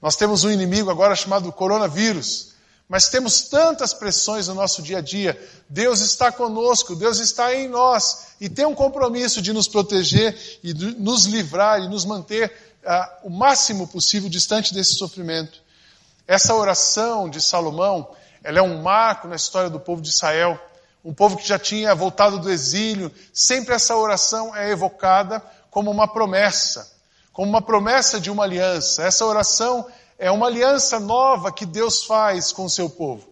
Nós 0.00 0.16
temos 0.16 0.42
um 0.44 0.50
inimigo 0.50 0.90
agora 0.90 1.14
chamado 1.14 1.52
coronavírus. 1.52 2.51
Mas 2.88 3.08
temos 3.08 3.42
tantas 3.42 3.94
pressões 3.94 4.48
no 4.48 4.54
nosso 4.54 4.82
dia 4.82 4.98
a 4.98 5.00
dia. 5.00 5.40
Deus 5.68 6.00
está 6.00 6.30
conosco, 6.30 6.94
Deus 6.94 7.18
está 7.18 7.54
em 7.54 7.68
nós 7.68 8.34
e 8.40 8.48
tem 8.48 8.66
um 8.66 8.74
compromisso 8.74 9.40
de 9.40 9.52
nos 9.52 9.66
proteger 9.66 10.36
e 10.62 10.74
nos 10.74 11.24
livrar 11.24 11.80
e 11.80 11.88
nos 11.88 12.04
manter 12.04 12.52
uh, 12.84 13.28
o 13.28 13.30
máximo 13.30 13.88
possível 13.88 14.28
distante 14.28 14.74
desse 14.74 14.94
sofrimento. 14.94 15.62
Essa 16.26 16.54
oração 16.54 17.28
de 17.28 17.40
Salomão, 17.40 18.10
ela 18.44 18.58
é 18.58 18.62
um 18.62 18.82
marco 18.82 19.26
na 19.26 19.36
história 19.36 19.70
do 19.70 19.80
povo 19.80 20.02
de 20.02 20.08
Israel, 20.08 20.60
um 21.04 21.12
povo 21.12 21.36
que 21.36 21.46
já 21.46 21.58
tinha 21.58 21.94
voltado 21.94 22.38
do 22.38 22.50
exílio. 22.50 23.12
Sempre 23.32 23.74
essa 23.74 23.96
oração 23.96 24.54
é 24.54 24.70
evocada 24.70 25.42
como 25.70 25.90
uma 25.90 26.06
promessa, 26.06 26.92
como 27.32 27.48
uma 27.48 27.62
promessa 27.62 28.20
de 28.20 28.30
uma 28.30 28.44
aliança. 28.44 29.02
Essa 29.02 29.24
oração 29.24 29.86
é 30.18 30.30
uma 30.30 30.46
aliança 30.46 31.00
nova 31.00 31.52
que 31.52 31.66
Deus 31.66 32.04
faz 32.04 32.52
com 32.52 32.64
o 32.64 32.70
seu 32.70 32.88
povo. 32.88 33.28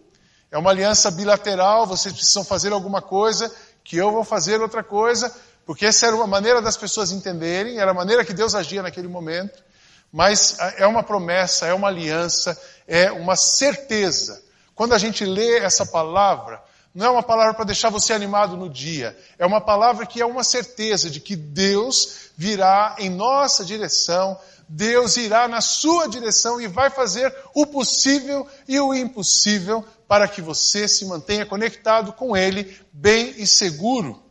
É 0.51 0.57
uma 0.57 0.69
aliança 0.69 1.09
bilateral, 1.09 1.87
vocês 1.87 2.13
precisam 2.13 2.43
fazer 2.43 2.73
alguma 2.73 3.01
coisa, 3.01 3.53
que 3.83 3.97
eu 3.97 4.11
vou 4.11 4.23
fazer 4.23 4.61
outra 4.61 4.83
coisa, 4.83 5.33
porque 5.65 5.85
essa 5.85 6.07
era 6.07 6.15
uma 6.15 6.27
maneira 6.27 6.61
das 6.61 6.75
pessoas 6.75 7.11
entenderem, 7.11 7.79
era 7.79 7.91
a 7.91 7.93
maneira 7.93 8.25
que 8.25 8.33
Deus 8.33 8.53
agia 8.53 8.83
naquele 8.83 9.07
momento. 9.07 9.63
Mas 10.11 10.57
é 10.77 10.85
uma 10.85 11.03
promessa, 11.03 11.65
é 11.67 11.73
uma 11.73 11.87
aliança, 11.87 12.59
é 12.85 13.09
uma 13.11 13.37
certeza. 13.37 14.43
Quando 14.75 14.93
a 14.93 14.97
gente 14.97 15.23
lê 15.23 15.59
essa 15.59 15.85
palavra, 15.85 16.61
não 16.93 17.05
é 17.05 17.09
uma 17.09 17.23
palavra 17.23 17.53
para 17.53 17.63
deixar 17.63 17.89
você 17.89 18.11
animado 18.11 18.57
no 18.57 18.69
dia, 18.69 19.17
é 19.39 19.45
uma 19.45 19.61
palavra 19.61 20.05
que 20.05 20.21
é 20.21 20.25
uma 20.25 20.43
certeza 20.43 21.09
de 21.09 21.21
que 21.21 21.37
Deus 21.37 22.31
virá 22.35 22.97
em 22.99 23.09
nossa 23.09 23.63
direção, 23.63 24.37
Deus 24.73 25.17
irá 25.17 25.49
na 25.49 25.59
sua 25.59 26.07
direção 26.07 26.61
e 26.61 26.65
vai 26.65 26.89
fazer 26.89 27.35
o 27.53 27.65
possível 27.65 28.47
e 28.65 28.79
o 28.79 28.93
impossível 28.93 29.85
para 30.07 30.29
que 30.29 30.41
você 30.41 30.87
se 30.87 31.03
mantenha 31.03 31.45
conectado 31.45 32.13
com 32.13 32.37
Ele, 32.37 32.79
bem 32.93 33.33
e 33.35 33.45
seguro. 33.45 34.23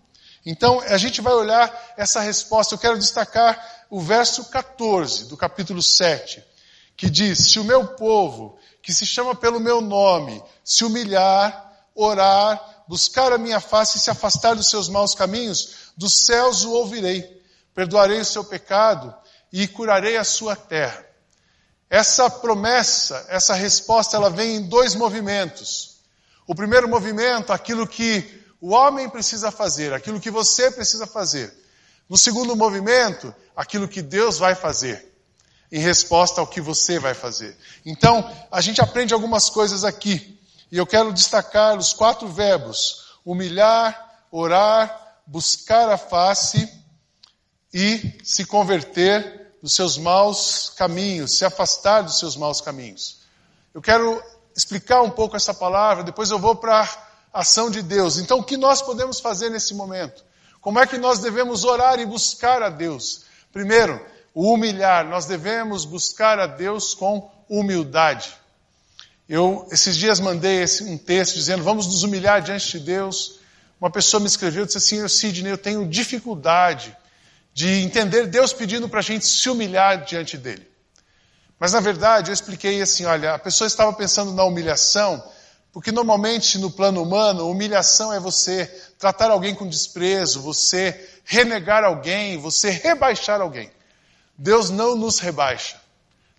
Então, 0.45 0.81
a 0.81 0.97
gente 0.97 1.21
vai 1.21 1.35
olhar 1.35 1.93
essa 1.95 2.21
resposta. 2.21 2.75
Eu 2.75 2.79
quero 2.79 2.99
destacar 2.99 3.85
o 3.91 4.01
verso 4.01 4.47
14 4.47 5.27
do 5.27 5.37
capítulo 5.37 5.83
7, 5.83 6.43
que 6.97 7.11
diz: 7.11 7.51
Se 7.53 7.61
o 7.61 7.65
meu 7.65 7.89
povo, 7.89 8.59
que 8.83 8.95
se 8.95 9.05
chama 9.05 9.35
pelo 9.35 9.61
meu 9.61 9.83
nome, 9.83 10.43
se 10.65 10.87
humilhar, 10.87 11.71
orar, 11.95 12.83
buscar 12.89 13.31
a 13.31 13.37
minha 13.37 13.61
face 13.61 13.99
e 13.99 14.01
se 14.01 14.11
afastar 14.11 14.57
dos 14.57 14.71
seus 14.71 14.89
maus 14.89 15.15
caminhos, 15.15 15.93
dos 15.99 16.25
céus 16.25 16.65
o 16.65 16.73
ouvirei, 16.73 17.43
perdoarei 17.75 18.21
o 18.21 18.25
seu 18.25 18.43
pecado 18.43 19.15
e 19.53 19.67
curarei 19.67 20.17
a 20.17 20.25
sua 20.25 20.55
terra. 20.55 21.05
Essa 21.89 22.31
promessa, 22.31 23.27
essa 23.29 23.55
resposta, 23.55 24.17
ela 24.17 24.31
vem 24.31 24.57
em 24.57 24.63
dois 24.63 24.95
movimentos. 24.95 25.97
O 26.47 26.55
primeiro 26.55 26.89
movimento, 26.89 27.53
aquilo 27.53 27.87
que 27.87 28.45
o 28.61 28.71
homem 28.71 29.09
precisa 29.09 29.51
fazer, 29.51 29.93
aquilo 29.93 30.21
que 30.21 30.31
você 30.31 30.71
precisa 30.71 31.07
fazer. 31.07 31.53
No 32.09 32.17
segundo 32.17 32.55
movimento, 32.55 33.35
aquilo 33.57 33.89
que 33.89 34.03
Deus 34.03 34.39
vai 34.39 34.55
fazer, 34.55 35.13
em 35.71 35.81
resposta 35.81 36.41
ao 36.41 36.47
que 36.47 36.61
você 36.61 36.99
vai 36.99 37.15
fazer. 37.15 37.57
Então, 37.85 38.29
a 38.51 38.61
gente 38.61 38.81
aprende 38.81 39.15
algumas 39.15 39.49
coisas 39.49 39.85
aqui. 39.85 40.39
E 40.71 40.77
eu 40.77 40.87
quero 40.87 41.13
destacar 41.13 41.77
os 41.77 41.93
quatro 41.93 42.29
verbos: 42.29 43.17
humilhar, 43.25 44.25
orar, 44.31 45.19
buscar 45.27 45.89
a 45.89 45.99
face 45.99 46.80
e 47.73 48.19
se 48.25 48.45
converter 48.45 49.53
dos 49.63 49.75
seus 49.75 49.99
maus 49.99 50.73
caminhos, 50.77 51.37
se 51.37 51.45
afastar 51.45 52.03
dos 52.03 52.19
seus 52.19 52.37
maus 52.37 52.61
caminhos. 52.61 53.19
Eu 53.75 53.81
quero 53.81 54.23
explicar 54.57 55.03
um 55.03 55.11
pouco 55.11 55.37
essa 55.37 55.55
palavra, 55.55 56.03
depois 56.03 56.31
eu 56.31 56.39
vou 56.39 56.57
para 56.57 56.83
a 57.33 57.41
ação 57.41 57.71
de 57.71 57.83
Deus. 57.83 58.19
Então, 58.19 58.39
o 58.39 58.45
que 58.45 58.57
nós 58.57 58.83
podemos 58.83 59.21
fazer 59.21 59.51
nesse 59.51 59.75
momento? 59.75 60.25
Como 60.61 60.79
é 60.79 60.87
que 60.87 60.99
nós 60.99 61.21
devemos 61.21 61.65
orar 61.65 61.99
e 62.01 62.07
buscar 62.07 62.63
a 62.63 62.69
Deus? 62.69 63.23
Primeiro, 63.53 64.05
o 64.35 64.53
humilhar. 64.53 65.07
Nós 65.07 65.27
devemos 65.27 65.85
buscar 65.85 66.39
a 66.39 66.47
Deus 66.47 66.95
com 66.95 67.31
humildade. 67.49 68.35
Eu, 69.29 69.67
esses 69.71 69.97
dias, 69.97 70.21
mandei 70.21 70.63
esse, 70.63 70.83
um 70.85 70.99
texto 70.99 71.35
dizendo: 71.35 71.63
vamos 71.63 71.87
nos 71.87 72.03
humilhar 72.03 72.43
diante 72.43 72.79
de 72.79 72.85
Deus. 72.85 73.39
Uma 73.81 73.91
pessoa 73.91 74.21
me 74.21 74.27
escreveu 74.27 74.65
e 74.65 74.67
disse 74.67 74.79
assim: 74.79 75.07
Sidney, 75.09 75.53
eu 75.53 75.59
tenho 75.59 75.89
dificuldade 75.89 76.97
de 77.61 77.83
entender 77.83 78.27
Deus 78.27 78.55
pedindo 78.55 78.89
para 78.89 79.01
a 79.01 79.03
gente 79.03 79.27
se 79.27 79.51
humilhar 79.51 80.03
diante 80.03 80.39
dele. 80.39 80.67
Mas 81.59 81.75
na 81.75 81.81
verdade 81.81 82.31
eu 82.31 82.33
expliquei 82.33 82.81
assim: 82.81 83.05
olha, 83.05 83.35
a 83.35 83.39
pessoa 83.39 83.69
estava 83.69 83.93
pensando 83.93 84.33
na 84.33 84.43
humilhação, 84.45 85.23
porque 85.71 85.93
normalmente 85.93 86.57
no 86.57 86.71
plano 86.71 87.03
humano, 87.03 87.51
humilhação 87.51 88.15
é 88.15 88.19
você 88.19 88.65
tratar 88.99 89.31
alguém 89.31 89.55
com 89.55 89.69
desprezo, 89.69 90.41
você 90.41 91.07
renegar 91.23 91.85
alguém, 91.85 92.39
você 92.39 92.71
rebaixar 92.71 93.43
alguém. 93.43 93.71
Deus 94.39 94.71
não 94.71 94.97
nos 94.97 95.19
rebaixa. 95.19 95.79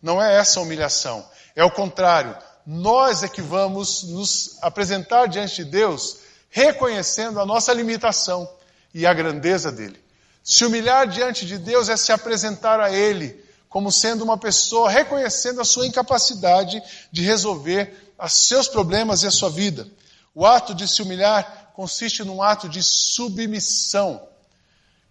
Não 0.02 0.20
é 0.20 0.40
essa 0.40 0.60
a 0.60 0.64
humilhação. 0.64 1.24
É 1.56 1.64
o 1.64 1.70
contrário 1.70 2.36
nós 2.66 3.22
é 3.22 3.28
que 3.28 3.44
vamos 3.44 4.04
nos 4.04 4.58
apresentar 4.60 5.28
diante 5.28 5.58
de 5.58 5.66
Deus 5.66 6.18
reconhecendo 6.50 7.40
a 7.40 7.46
nossa 7.46 7.72
limitação 7.74 8.50
e 8.92 9.06
a 9.06 9.14
grandeza 9.14 9.72
dele. 9.72 10.01
Se 10.44 10.66
humilhar 10.66 11.08
diante 11.08 11.46
de 11.46 11.58
Deus 11.58 11.90
é 11.90 11.98
se 11.98 12.12
apresentar 12.12 12.80
a 12.80 12.92
Ele 12.92 13.44
como 13.70 13.90
sendo 13.90 14.24
uma 14.24 14.38
pessoa 14.38 14.90
reconhecendo 14.90 15.62
a 15.62 15.66
sua 15.66 15.88
incapacidade 15.88 16.84
de 17.10 17.22
resolver 17.22 18.14
os 18.20 18.34
seus 18.34 18.68
problemas 18.68 19.24
e 19.24 19.28
a 19.28 19.32
sua 19.32 19.50
vida. 19.50 19.88
O 20.36 20.46
ato 20.46 20.76
de 20.76 20.88
se 20.88 21.02
humilhar 21.02 21.72
consiste 21.74 22.24
num 22.24 22.42
ato 22.42 22.68
de 22.68 22.84
submissão. 22.84 24.28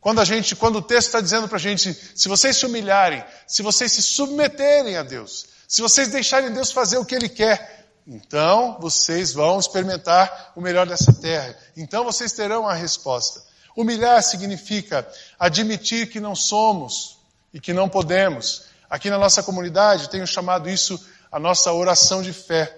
Quando 0.01 0.21
a 0.21 0.25
gente, 0.25 0.55
quando 0.57 0.77
o 0.77 0.83
texto 0.83 1.09
está 1.09 1.21
dizendo 1.21 1.49
para 1.49 1.57
a 1.57 1.61
gente, 1.61 1.95
se 2.15 2.29
vocês 2.29 2.57
se 2.57 2.67
humilharem, 2.67 3.25
se 3.47 3.63
vocês 3.63 3.93
se 3.93 4.03
submeterem 4.03 4.97
a 4.97 5.03
Deus, 5.03 5.47
se 5.69 5.81
vocês 5.83 6.09
deixarem 6.09 6.53
Deus 6.53 6.71
fazer 6.71 6.99
o 6.99 7.05
que 7.05 7.15
Ele 7.15 7.29
quer, 7.29 7.87
então 8.07 8.79
vocês 8.81 9.33
vão 9.33 9.59
experimentar 9.59 10.53
o 10.57 10.61
melhor 10.61 10.87
dessa 10.87 11.13
terra. 11.13 11.57
Então 11.77 12.05
vocês 12.05 12.33
terão 12.33 12.69
a 12.69 12.75
resposta. 12.75 13.43
Humilhar 13.77 14.23
significa 14.23 15.07
admitir 15.39 16.09
que 16.09 16.21
não 16.21 16.35
somos 16.35 17.19
e 17.53 17.61
que 17.61 17.73
não 17.73 17.89
podemos. 17.89 18.65
Aqui 18.89 19.09
na 19.11 19.19
nossa 19.19 19.43
comunidade 19.43 20.11
tenho 20.11 20.27
chamado 20.27 20.69
isso 20.69 21.03
a 21.31 21.39
nossa 21.39 21.73
oração 21.73 22.23
de 22.23 22.33
fé. 22.33 22.77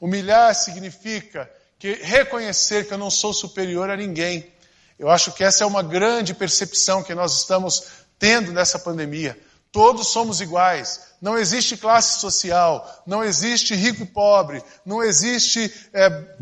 Humilhar 0.00 0.54
significa 0.54 1.50
que 1.78 1.94
reconhecer 1.94 2.86
que 2.86 2.94
eu 2.94 2.98
não 2.98 3.10
sou 3.10 3.32
superior 3.32 3.90
a 3.90 3.96
ninguém. 3.96 4.52
Eu 4.98 5.10
acho 5.10 5.32
que 5.32 5.44
essa 5.44 5.64
é 5.64 5.66
uma 5.66 5.82
grande 5.82 6.34
percepção 6.34 7.02
que 7.02 7.14
nós 7.14 7.34
estamos 7.34 7.84
tendo 8.18 8.52
nessa 8.52 8.78
pandemia. 8.78 9.38
Todos 9.70 10.08
somos 10.08 10.40
iguais. 10.40 11.00
Não 11.20 11.38
existe 11.38 11.76
classe 11.76 12.20
social, 12.20 13.02
não 13.06 13.22
existe 13.22 13.74
rico 13.74 14.02
e 14.02 14.06
pobre, 14.06 14.62
não 14.84 15.02
existe 15.02 15.72
é, 15.92 16.36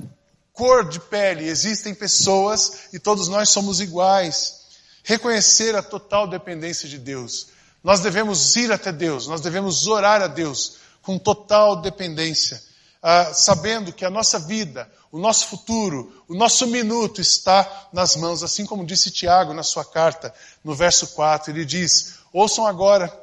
cor 0.56 0.88
de 0.88 0.98
pele. 0.98 1.46
Existem 1.46 1.94
pessoas 1.94 2.88
e 2.92 2.98
todos 2.98 3.28
nós 3.28 3.50
somos 3.50 3.80
iguais. 3.80 4.66
Reconhecer 5.04 5.76
a 5.76 5.82
total 5.82 6.26
dependência 6.26 6.88
de 6.88 6.98
Deus. 6.98 7.48
Nós 7.84 8.00
devemos 8.00 8.56
ir 8.56 8.72
até 8.72 8.90
Deus, 8.90 9.28
nós 9.28 9.40
devemos 9.40 9.86
orar 9.86 10.20
a 10.20 10.26
Deus 10.26 10.78
com 11.02 11.16
total 11.16 11.76
dependência, 11.80 12.60
ah, 13.00 13.32
sabendo 13.32 13.92
que 13.92 14.04
a 14.04 14.10
nossa 14.10 14.40
vida, 14.40 14.90
o 15.12 15.20
nosso 15.20 15.46
futuro, 15.46 16.24
o 16.26 16.34
nosso 16.34 16.66
minuto 16.66 17.20
está 17.20 17.88
nas 17.92 18.16
mãos, 18.16 18.42
assim 18.42 18.66
como 18.66 18.84
disse 18.84 19.12
Tiago 19.12 19.54
na 19.54 19.62
sua 19.62 19.84
carta, 19.84 20.34
no 20.64 20.74
verso 20.74 21.06
4. 21.08 21.52
Ele 21.52 21.64
diz: 21.64 22.14
Ouçam 22.32 22.66
agora, 22.66 23.16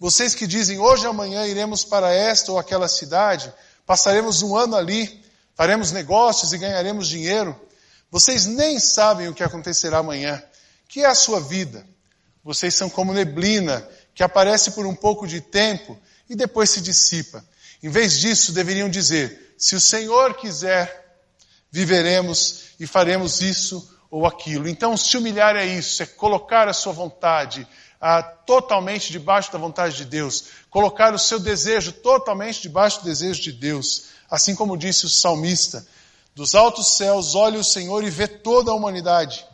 vocês 0.00 0.34
que 0.34 0.46
dizem 0.46 0.78
hoje 0.78 1.04
ou 1.04 1.10
amanhã 1.10 1.46
iremos 1.46 1.84
para 1.84 2.10
esta 2.10 2.50
ou 2.50 2.58
aquela 2.58 2.88
cidade, 2.88 3.52
passaremos 3.84 4.40
um 4.40 4.56
ano 4.56 4.76
ali, 4.76 5.25
faremos 5.56 5.90
negócios 5.90 6.52
e 6.52 6.58
ganharemos 6.58 7.08
dinheiro. 7.08 7.58
Vocês 8.10 8.46
nem 8.46 8.78
sabem 8.78 9.26
o 9.28 9.34
que 9.34 9.42
acontecerá 9.42 9.98
amanhã. 9.98 10.40
Que 10.86 11.00
é 11.00 11.06
a 11.06 11.14
sua 11.14 11.40
vida? 11.40 11.84
Vocês 12.44 12.74
são 12.74 12.88
como 12.88 13.12
neblina 13.12 13.86
que 14.14 14.22
aparece 14.22 14.70
por 14.70 14.86
um 14.86 14.94
pouco 14.94 15.26
de 15.26 15.40
tempo 15.40 15.98
e 16.28 16.36
depois 16.36 16.70
se 16.70 16.80
dissipa. 16.80 17.44
Em 17.82 17.88
vez 17.88 18.18
disso, 18.20 18.52
deveriam 18.52 18.88
dizer: 18.88 19.54
se 19.58 19.74
o 19.74 19.80
Senhor 19.80 20.34
quiser, 20.34 21.18
viveremos 21.70 22.66
e 22.78 22.86
faremos 22.86 23.40
isso 23.40 23.96
ou 24.10 24.26
aquilo. 24.26 24.68
Então, 24.68 24.96
se 24.96 25.16
humilhar 25.16 25.56
é 25.56 25.66
isso, 25.66 26.02
é 26.02 26.06
colocar 26.06 26.68
a 26.68 26.72
sua 26.72 26.92
vontade, 26.92 27.66
ah, 28.00 28.22
totalmente 28.22 29.10
debaixo 29.10 29.52
da 29.52 29.58
vontade 29.58 29.96
de 29.96 30.04
Deus, 30.04 30.44
colocar 30.70 31.12
o 31.12 31.18
seu 31.18 31.38
desejo 31.38 31.92
totalmente 31.92 32.62
debaixo 32.62 33.00
do 33.00 33.04
desejo 33.04 33.42
de 33.42 33.52
Deus, 33.52 34.15
assim 34.30 34.54
como 34.54 34.76
disse 34.76 35.06
o 35.06 35.08
salmista: 35.08 35.86
dos 36.34 36.54
altos 36.54 36.96
céus 36.96 37.34
olha 37.34 37.58
o 37.58 37.64
Senhor 37.64 38.04
e 38.04 38.10
vê 38.10 38.28
toda 38.28 38.70
a 38.70 38.74
humanidade, 38.74 39.46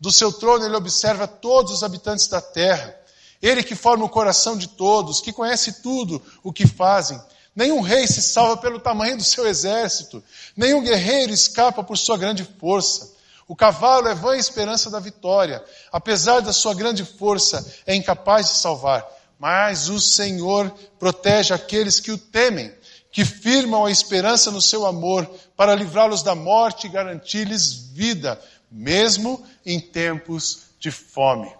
do 0.00 0.10
seu 0.10 0.32
trono 0.32 0.64
ele 0.64 0.76
observa 0.76 1.28
todos 1.28 1.72
os 1.72 1.82
habitantes 1.82 2.26
da 2.28 2.40
terra, 2.40 2.96
ele 3.42 3.62
que 3.62 3.74
forma 3.74 4.04
o 4.04 4.08
coração 4.08 4.56
de 4.56 4.68
todos, 4.68 5.20
que 5.20 5.32
conhece 5.32 5.82
tudo 5.82 6.22
o 6.42 6.52
que 6.52 6.66
fazem. 6.66 7.20
Nenhum 7.54 7.80
rei 7.80 8.06
se 8.06 8.22
salva 8.22 8.56
pelo 8.56 8.78
tamanho 8.78 9.16
do 9.16 9.24
seu 9.24 9.46
exército, 9.46 10.22
nenhum 10.56 10.82
guerreiro 10.82 11.32
escapa 11.32 11.82
por 11.82 11.98
sua 11.98 12.16
grande 12.16 12.44
força. 12.58 13.12
O 13.50 13.56
cavalo 13.56 14.06
é 14.06 14.14
vã 14.14 14.36
esperança 14.36 14.88
da 14.88 15.00
vitória. 15.00 15.62
Apesar 15.90 16.40
da 16.40 16.52
sua 16.52 16.72
grande 16.72 17.04
força, 17.04 17.66
é 17.84 17.94
incapaz 17.96 18.46
de 18.46 18.54
salvar. 18.58 19.04
Mas 19.40 19.88
o 19.88 20.00
Senhor 20.00 20.72
protege 21.00 21.52
aqueles 21.52 21.98
que 21.98 22.12
o 22.12 22.18
temem, 22.18 22.72
que 23.10 23.24
firmam 23.24 23.86
a 23.86 23.90
esperança 23.90 24.50
no 24.50 24.60
seu 24.60 24.86
amor, 24.86 25.28
para 25.56 25.74
livrá-los 25.74 26.22
da 26.22 26.34
morte 26.34 26.86
e 26.86 26.90
garantir-lhes 26.90 27.90
vida, 27.92 28.40
mesmo 28.70 29.44
em 29.64 29.80
tempos 29.80 30.60
de 30.78 30.90
fome. 30.90 31.52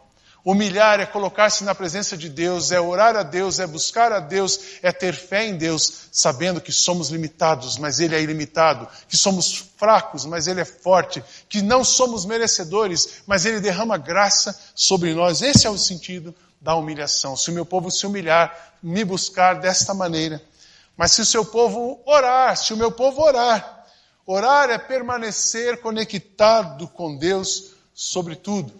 Humilhar 0.43 1.01
é 1.01 1.07
colocar-se 1.07 1.65
na 1.65 1.75
presença 1.75 2.17
de 2.17 2.29
Deus, 2.29 2.73
é 2.73 2.81
orar 2.81 3.15
a 3.15 3.23
Deus, 3.23 3.59
é 3.59 3.67
buscar 3.67 4.11
a 4.11 4.21
Deus, 4.21 4.59
é 4.83 4.91
ter 4.91 5.15
fé 5.15 5.47
em 5.47 5.57
Deus, 5.57 6.09
sabendo 6.11 6.63
que 6.63 6.73
somos 6.73 7.11
limitados, 7.11 7.77
mas 7.77 8.01
Ele 8.01 8.15
é 8.15 8.23
ilimitado, 8.23 8.89
que 9.07 9.19
somos 9.19 9.71
fracos, 9.77 10.25
mas 10.25 10.47
Ele 10.47 10.63
é 10.63 10.65
forte, 10.65 11.23
que 11.47 11.61
não 11.61 11.85
somos 11.85 12.25
merecedores, 12.25 13.23
mas 13.27 13.45
Ele 13.45 13.61
derrama 13.61 13.99
graça 13.99 14.59
sobre 14.75 15.13
nós. 15.13 15.43
Esse 15.43 15.67
é 15.67 15.71
o 15.71 15.77
sentido 15.77 16.35
da 16.59 16.75
humilhação. 16.75 17.37
Se 17.37 17.51
o 17.51 17.55
meu 17.55 17.67
povo 17.67 17.91
se 17.91 18.07
humilhar, 18.07 18.77
me 18.83 19.05
buscar 19.05 19.61
desta 19.61 19.93
maneira. 19.93 20.43
Mas 21.01 21.13
se 21.13 21.23
o 21.23 21.25
seu 21.25 21.47
povo 21.47 22.03
orar, 22.05 22.55
se 22.55 22.75
o 22.75 22.77
meu 22.77 22.93
povo 22.93 23.23
orar, 23.23 23.87
orar 24.27 24.69
é 24.69 24.77
permanecer 24.77 25.81
conectado 25.81 26.87
com 26.89 27.17
Deus 27.17 27.71
sobre 27.95 28.37
tudo. 28.37 28.71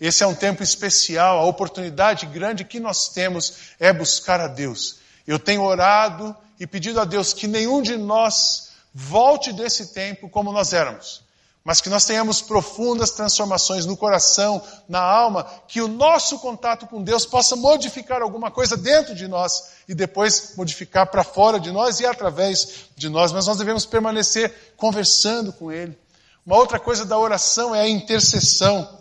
Esse 0.00 0.24
é 0.24 0.26
um 0.26 0.34
tempo 0.34 0.64
especial, 0.64 1.38
a 1.38 1.44
oportunidade 1.44 2.26
grande 2.26 2.64
que 2.64 2.80
nós 2.80 3.08
temos 3.10 3.70
é 3.78 3.92
buscar 3.92 4.40
a 4.40 4.48
Deus. 4.48 4.98
Eu 5.24 5.38
tenho 5.38 5.62
orado 5.62 6.36
e 6.58 6.66
pedido 6.66 7.00
a 7.00 7.04
Deus 7.04 7.32
que 7.32 7.46
nenhum 7.46 7.80
de 7.82 7.96
nós 7.96 8.70
volte 8.92 9.52
desse 9.52 9.94
tempo 9.94 10.28
como 10.28 10.50
nós 10.50 10.72
éramos, 10.72 11.22
mas 11.64 11.80
que 11.80 11.88
nós 11.88 12.04
tenhamos 12.04 12.42
profundas 12.42 13.12
transformações 13.12 13.86
no 13.86 13.96
coração, 13.96 14.62
na 14.86 15.00
alma, 15.00 15.44
que 15.66 15.80
o 15.80 15.88
nosso 15.88 16.38
contato 16.38 16.86
com 16.86 17.02
Deus 17.02 17.24
possa 17.24 17.56
modificar 17.56 18.20
alguma 18.20 18.50
coisa 18.50 18.76
dentro 18.76 19.14
de 19.14 19.26
nós 19.26 19.70
e 19.88 19.94
depois 19.94 20.52
modificar 20.56 21.06
para 21.06 21.24
fora 21.24 21.58
de 21.58 21.72
nós 21.72 22.00
e 22.00 22.06
através 22.06 22.90
de 22.94 23.08
nós, 23.08 23.32
mas 23.32 23.46
nós 23.46 23.56
devemos 23.56 23.86
permanecer 23.86 24.74
conversando 24.76 25.54
com 25.54 25.72
Ele. 25.72 25.98
Uma 26.44 26.56
outra 26.56 26.78
coisa 26.78 27.06
da 27.06 27.18
oração 27.18 27.74
é 27.74 27.80
a 27.80 27.88
intercessão. 27.88 29.00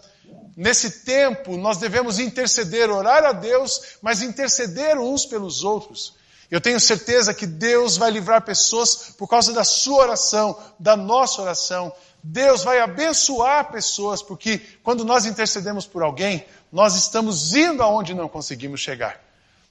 Nesse 0.55 1.03
tempo, 1.03 1.57
nós 1.57 1.77
devemos 1.77 2.17
interceder, 2.17 2.89
orar 2.89 3.25
a 3.25 3.33
Deus, 3.33 3.97
mas 4.01 4.21
interceder 4.21 4.97
uns 4.97 5.25
pelos 5.25 5.65
outros. 5.65 6.13
Eu 6.49 6.61
tenho 6.61 6.79
certeza 6.79 7.33
que 7.33 7.47
Deus 7.47 7.97
vai 7.97 8.11
livrar 8.11 8.43
pessoas 8.43 9.13
por 9.17 9.27
causa 9.27 9.51
da 9.51 9.63
sua 9.63 10.03
oração, 10.03 10.57
da 10.79 10.95
nossa 10.95 11.41
oração. 11.41 11.91
Deus 12.23 12.63
vai 12.63 12.79
abençoar 12.79 13.69
pessoas, 13.69 14.21
porque 14.23 14.61
quando 14.81 15.03
nós 15.03 15.25
intercedemos 15.25 15.85
por 15.85 16.01
alguém, 16.01 16.45
nós 16.71 16.95
estamos 16.95 17.53
indo 17.53 17.83
aonde 17.83 18.13
não 18.13 18.29
conseguimos 18.29 18.79
chegar. 18.79 19.21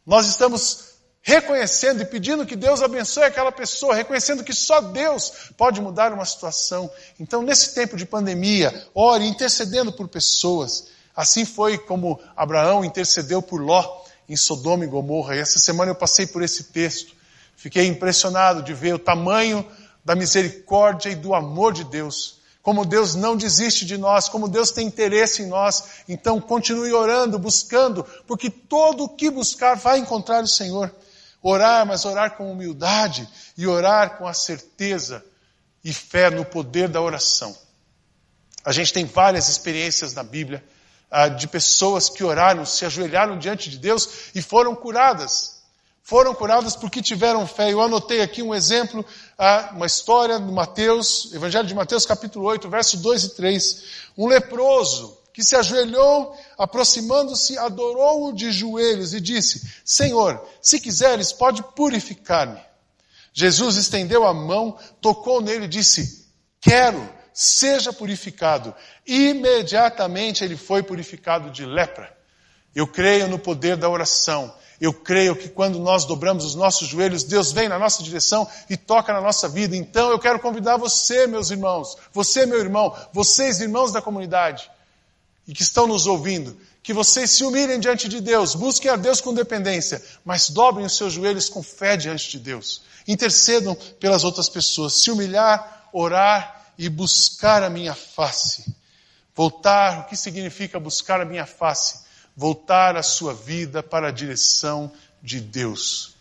Nós 0.04 0.26
estamos 0.26 0.92
reconhecendo 1.22 2.02
e 2.02 2.04
pedindo 2.04 2.44
que 2.44 2.56
Deus 2.56 2.82
abençoe 2.82 3.24
aquela 3.24 3.52
pessoa, 3.52 3.94
reconhecendo 3.94 4.44
que 4.44 4.52
só 4.52 4.80
Deus 4.80 5.50
pode 5.56 5.80
mudar 5.80 6.12
uma 6.12 6.24
situação. 6.24 6.90
Então, 7.18 7.40
nesse 7.40 7.74
tempo 7.74 7.96
de 7.96 8.04
pandemia, 8.04 8.86
ore 8.94 9.26
intercedendo 9.26 9.92
por 9.92 10.08
pessoas. 10.08 10.88
Assim 11.14 11.44
foi 11.44 11.78
como 11.78 12.20
Abraão 12.36 12.84
intercedeu 12.84 13.40
por 13.40 13.60
Ló 13.60 14.02
em 14.28 14.36
Sodoma 14.36 14.84
e 14.84 14.88
Gomorra. 14.88 15.36
E 15.36 15.38
essa 15.38 15.58
semana 15.58 15.92
eu 15.92 15.94
passei 15.94 16.26
por 16.26 16.42
esse 16.42 16.64
texto. 16.64 17.14
Fiquei 17.56 17.86
impressionado 17.86 18.62
de 18.62 18.74
ver 18.74 18.94
o 18.94 18.98
tamanho 18.98 19.64
da 20.04 20.16
misericórdia 20.16 21.10
e 21.10 21.14
do 21.14 21.34
amor 21.34 21.72
de 21.72 21.84
Deus. 21.84 22.41
Como 22.62 22.84
Deus 22.84 23.16
não 23.16 23.36
desiste 23.36 23.84
de 23.84 23.98
nós, 23.98 24.28
como 24.28 24.48
Deus 24.48 24.70
tem 24.70 24.86
interesse 24.86 25.42
em 25.42 25.46
nós. 25.46 26.04
Então 26.08 26.40
continue 26.40 26.92
orando, 26.92 27.38
buscando, 27.38 28.04
porque 28.26 28.48
todo 28.48 29.04
o 29.04 29.08
que 29.08 29.28
buscar 29.30 29.74
vai 29.74 29.98
encontrar 29.98 30.44
o 30.44 30.48
Senhor. 30.48 30.94
Orar, 31.42 31.84
mas 31.84 32.04
orar 32.04 32.36
com 32.36 32.52
humildade 32.52 33.28
e 33.58 33.66
orar 33.66 34.16
com 34.16 34.28
a 34.28 34.32
certeza 34.32 35.24
e 35.82 35.92
fé 35.92 36.30
no 36.30 36.44
poder 36.44 36.88
da 36.88 37.00
oração. 37.00 37.56
A 38.64 38.70
gente 38.70 38.92
tem 38.92 39.04
várias 39.04 39.48
experiências 39.48 40.14
na 40.14 40.22
Bíblia 40.22 40.64
ah, 41.10 41.28
de 41.28 41.48
pessoas 41.48 42.08
que 42.08 42.22
oraram, 42.22 42.64
se 42.64 42.86
ajoelharam 42.86 43.38
diante 43.38 43.68
de 43.68 43.76
Deus 43.76 44.30
e 44.36 44.40
foram 44.40 44.74
curadas. 44.76 45.51
Foram 46.02 46.34
curadas 46.34 46.74
porque 46.74 47.00
tiveram 47.00 47.46
fé. 47.46 47.72
Eu 47.72 47.80
anotei 47.80 48.20
aqui 48.20 48.42
um 48.42 48.54
exemplo, 48.54 49.04
ah, 49.38 49.70
uma 49.72 49.86
história 49.86 50.38
do 50.38 50.52
Mateus, 50.52 51.32
Evangelho 51.32 51.66
de 51.66 51.74
Mateus, 51.74 52.04
capítulo 52.04 52.44
8, 52.46 52.68
verso 52.68 52.96
2 52.98 53.24
e 53.24 53.28
3. 53.36 53.82
Um 54.18 54.26
leproso 54.26 55.16
que 55.32 55.44
se 55.44 55.56
ajoelhou, 55.56 56.36
aproximando-se, 56.58 57.56
adorou-o 57.56 58.32
de 58.32 58.50
joelhos 58.50 59.14
e 59.14 59.20
disse: 59.20 59.62
Senhor, 59.84 60.44
se 60.60 60.80
quiseres, 60.80 61.32
pode 61.32 61.62
purificar-me. 61.74 62.60
Jesus 63.32 63.76
estendeu 63.76 64.26
a 64.26 64.34
mão, 64.34 64.76
tocou 65.00 65.40
nele 65.40 65.64
e 65.64 65.68
disse: 65.68 66.26
Quero, 66.60 67.08
seja 67.32 67.92
purificado. 67.92 68.74
Imediatamente 69.06 70.44
ele 70.44 70.56
foi 70.56 70.82
purificado 70.82 71.48
de 71.50 71.64
lepra. 71.64 72.14
Eu 72.74 72.86
creio 72.86 73.28
no 73.28 73.38
poder 73.38 73.76
da 73.76 73.88
oração. 73.88 74.52
Eu 74.82 74.92
creio 74.92 75.36
que 75.36 75.48
quando 75.48 75.78
nós 75.78 76.04
dobramos 76.04 76.44
os 76.44 76.56
nossos 76.56 76.88
joelhos, 76.88 77.22
Deus 77.22 77.52
vem 77.52 77.68
na 77.68 77.78
nossa 77.78 78.02
direção 78.02 78.48
e 78.68 78.76
toca 78.76 79.12
na 79.12 79.20
nossa 79.20 79.48
vida. 79.48 79.76
Então 79.76 80.10
eu 80.10 80.18
quero 80.18 80.40
convidar 80.40 80.76
você, 80.76 81.24
meus 81.24 81.52
irmãos, 81.52 81.96
você, 82.12 82.44
meu 82.46 82.58
irmão, 82.58 82.92
vocês, 83.12 83.60
irmãos 83.60 83.92
da 83.92 84.02
comunidade, 84.02 84.68
e 85.46 85.54
que 85.54 85.62
estão 85.62 85.86
nos 85.86 86.08
ouvindo, 86.08 86.58
que 86.82 86.92
vocês 86.92 87.30
se 87.30 87.44
humilhem 87.44 87.78
diante 87.78 88.08
de 88.08 88.20
Deus, 88.20 88.56
busquem 88.56 88.90
a 88.90 88.96
Deus 88.96 89.20
com 89.20 89.32
dependência, 89.32 90.02
mas 90.24 90.50
dobrem 90.50 90.84
os 90.84 90.96
seus 90.96 91.12
joelhos 91.12 91.48
com 91.48 91.62
fé 91.62 91.96
diante 91.96 92.28
de 92.28 92.40
Deus. 92.40 92.82
Intercedam 93.06 93.76
pelas 94.00 94.24
outras 94.24 94.48
pessoas, 94.48 94.94
se 94.94 95.12
humilhar, 95.12 95.90
orar 95.92 96.72
e 96.76 96.88
buscar 96.88 97.62
a 97.62 97.70
minha 97.70 97.94
face. 97.94 98.74
Voltar, 99.32 100.00
o 100.00 100.04
que 100.06 100.16
significa 100.16 100.80
buscar 100.80 101.20
a 101.20 101.24
minha 101.24 101.46
face? 101.46 102.01
Voltar 102.36 102.96
a 102.96 103.02
sua 103.02 103.34
vida 103.34 103.82
para 103.82 104.08
a 104.08 104.12
direção 104.12 104.90
de 105.22 105.40
Deus. 105.40 106.14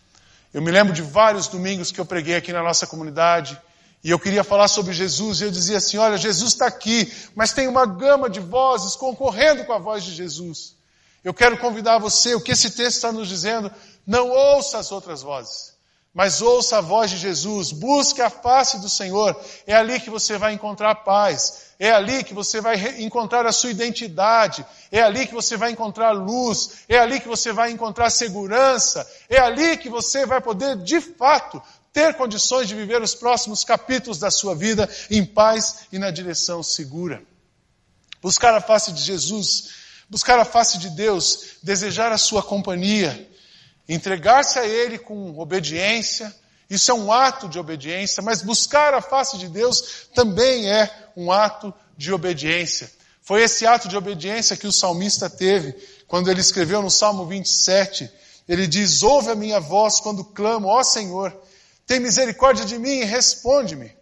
Eu 0.52 0.60
me 0.60 0.70
lembro 0.70 0.92
de 0.92 1.02
vários 1.02 1.48
domingos 1.48 1.90
que 1.90 2.00
eu 2.00 2.04
preguei 2.04 2.36
aqui 2.36 2.52
na 2.52 2.62
nossa 2.62 2.86
comunidade, 2.86 3.58
e 4.04 4.10
eu 4.10 4.18
queria 4.18 4.44
falar 4.44 4.68
sobre 4.68 4.92
Jesus, 4.92 5.40
e 5.40 5.44
eu 5.44 5.50
dizia 5.50 5.78
assim: 5.78 5.96
olha, 5.96 6.16
Jesus 6.16 6.52
está 6.52 6.66
aqui, 6.66 7.10
mas 7.34 7.52
tem 7.52 7.68
uma 7.68 7.86
gama 7.86 8.28
de 8.28 8.40
vozes 8.40 8.96
concorrendo 8.96 9.64
com 9.64 9.72
a 9.72 9.78
voz 9.78 10.04
de 10.04 10.14
Jesus. 10.14 10.74
Eu 11.24 11.32
quero 11.32 11.56
convidar 11.56 11.98
você, 11.98 12.34
o 12.34 12.40
que 12.40 12.52
esse 12.52 12.70
texto 12.70 12.96
está 12.96 13.12
nos 13.12 13.28
dizendo, 13.28 13.70
não 14.06 14.28
ouça 14.28 14.78
as 14.78 14.90
outras 14.90 15.22
vozes, 15.22 15.72
mas 16.14 16.42
ouça 16.42 16.78
a 16.78 16.80
voz 16.80 17.10
de 17.10 17.16
Jesus, 17.16 17.72
busque 17.72 18.20
a 18.20 18.28
face 18.28 18.78
do 18.78 18.88
Senhor, 18.88 19.38
é 19.66 19.74
ali 19.74 19.98
que 19.98 20.10
você 20.10 20.36
vai 20.36 20.52
encontrar 20.52 20.96
paz, 20.96 21.72
é 21.78 21.90
ali 21.90 22.22
que 22.22 22.34
você 22.34 22.60
vai 22.60 22.76
encontrar 22.98 23.46
a 23.46 23.52
sua 23.52 23.70
identidade, 23.70 24.64
é 24.90 25.02
ali 25.02 25.26
que 25.26 25.34
você 25.34 25.56
vai 25.56 25.70
encontrar 25.70 26.10
luz, 26.12 26.84
é 26.86 26.98
ali 26.98 27.18
que 27.18 27.28
você 27.28 27.50
vai 27.50 27.70
encontrar 27.70 28.10
segurança, 28.10 29.10
é 29.28 29.38
ali 29.38 29.78
que 29.78 29.88
você 29.88 30.26
vai 30.26 30.40
poder, 30.40 30.76
de 30.76 31.00
fato, 31.00 31.62
ter 31.92 32.14
condições 32.14 32.68
de 32.68 32.74
viver 32.74 33.00
os 33.00 33.14
próximos 33.14 33.64
capítulos 33.64 34.18
da 34.18 34.30
sua 34.30 34.54
vida 34.54 34.88
em 35.10 35.24
paz 35.24 35.86
e 35.90 35.98
na 35.98 36.10
direção 36.10 36.62
segura. 36.62 37.22
Buscar 38.20 38.54
a 38.54 38.60
face 38.60 38.92
de 38.92 39.02
Jesus, 39.02 39.70
buscar 40.08 40.38
a 40.38 40.44
face 40.44 40.78
de 40.78 40.90
Deus, 40.90 41.56
desejar 41.62 42.12
a 42.12 42.18
sua 42.18 42.42
companhia, 42.42 43.30
entregar-se 43.88 44.58
a 44.58 44.66
Ele 44.66 44.98
com 44.98 45.38
obediência, 45.38 46.34
isso 46.68 46.90
é 46.90 46.94
um 46.94 47.12
ato 47.12 47.48
de 47.48 47.58
obediência, 47.58 48.22
mas 48.22 48.40
buscar 48.40 48.94
a 48.94 49.02
face 49.02 49.36
de 49.36 49.48
Deus 49.48 50.08
também 50.14 50.70
é 50.70 50.90
um 51.16 51.30
ato 51.30 51.72
de 51.96 52.12
obediência. 52.12 52.90
Foi 53.20 53.42
esse 53.42 53.66
ato 53.66 53.88
de 53.88 53.96
obediência 53.96 54.56
que 54.56 54.66
o 54.66 54.72
salmista 54.72 55.28
teve 55.28 55.72
quando 56.08 56.30
ele 56.30 56.40
escreveu 56.40 56.82
no 56.82 56.90
Salmo 56.90 57.26
27. 57.26 58.10
Ele 58.48 58.66
diz: 58.66 59.02
Ouve 59.02 59.30
a 59.30 59.34
minha 59.34 59.60
voz 59.60 60.00
quando 60.00 60.24
clamo, 60.24 60.68
ó 60.68 60.82
Senhor, 60.82 61.36
tem 61.86 62.00
misericórdia 62.00 62.64
de 62.64 62.78
mim 62.78 63.00
e 63.00 63.04
responde-me. 63.04 63.92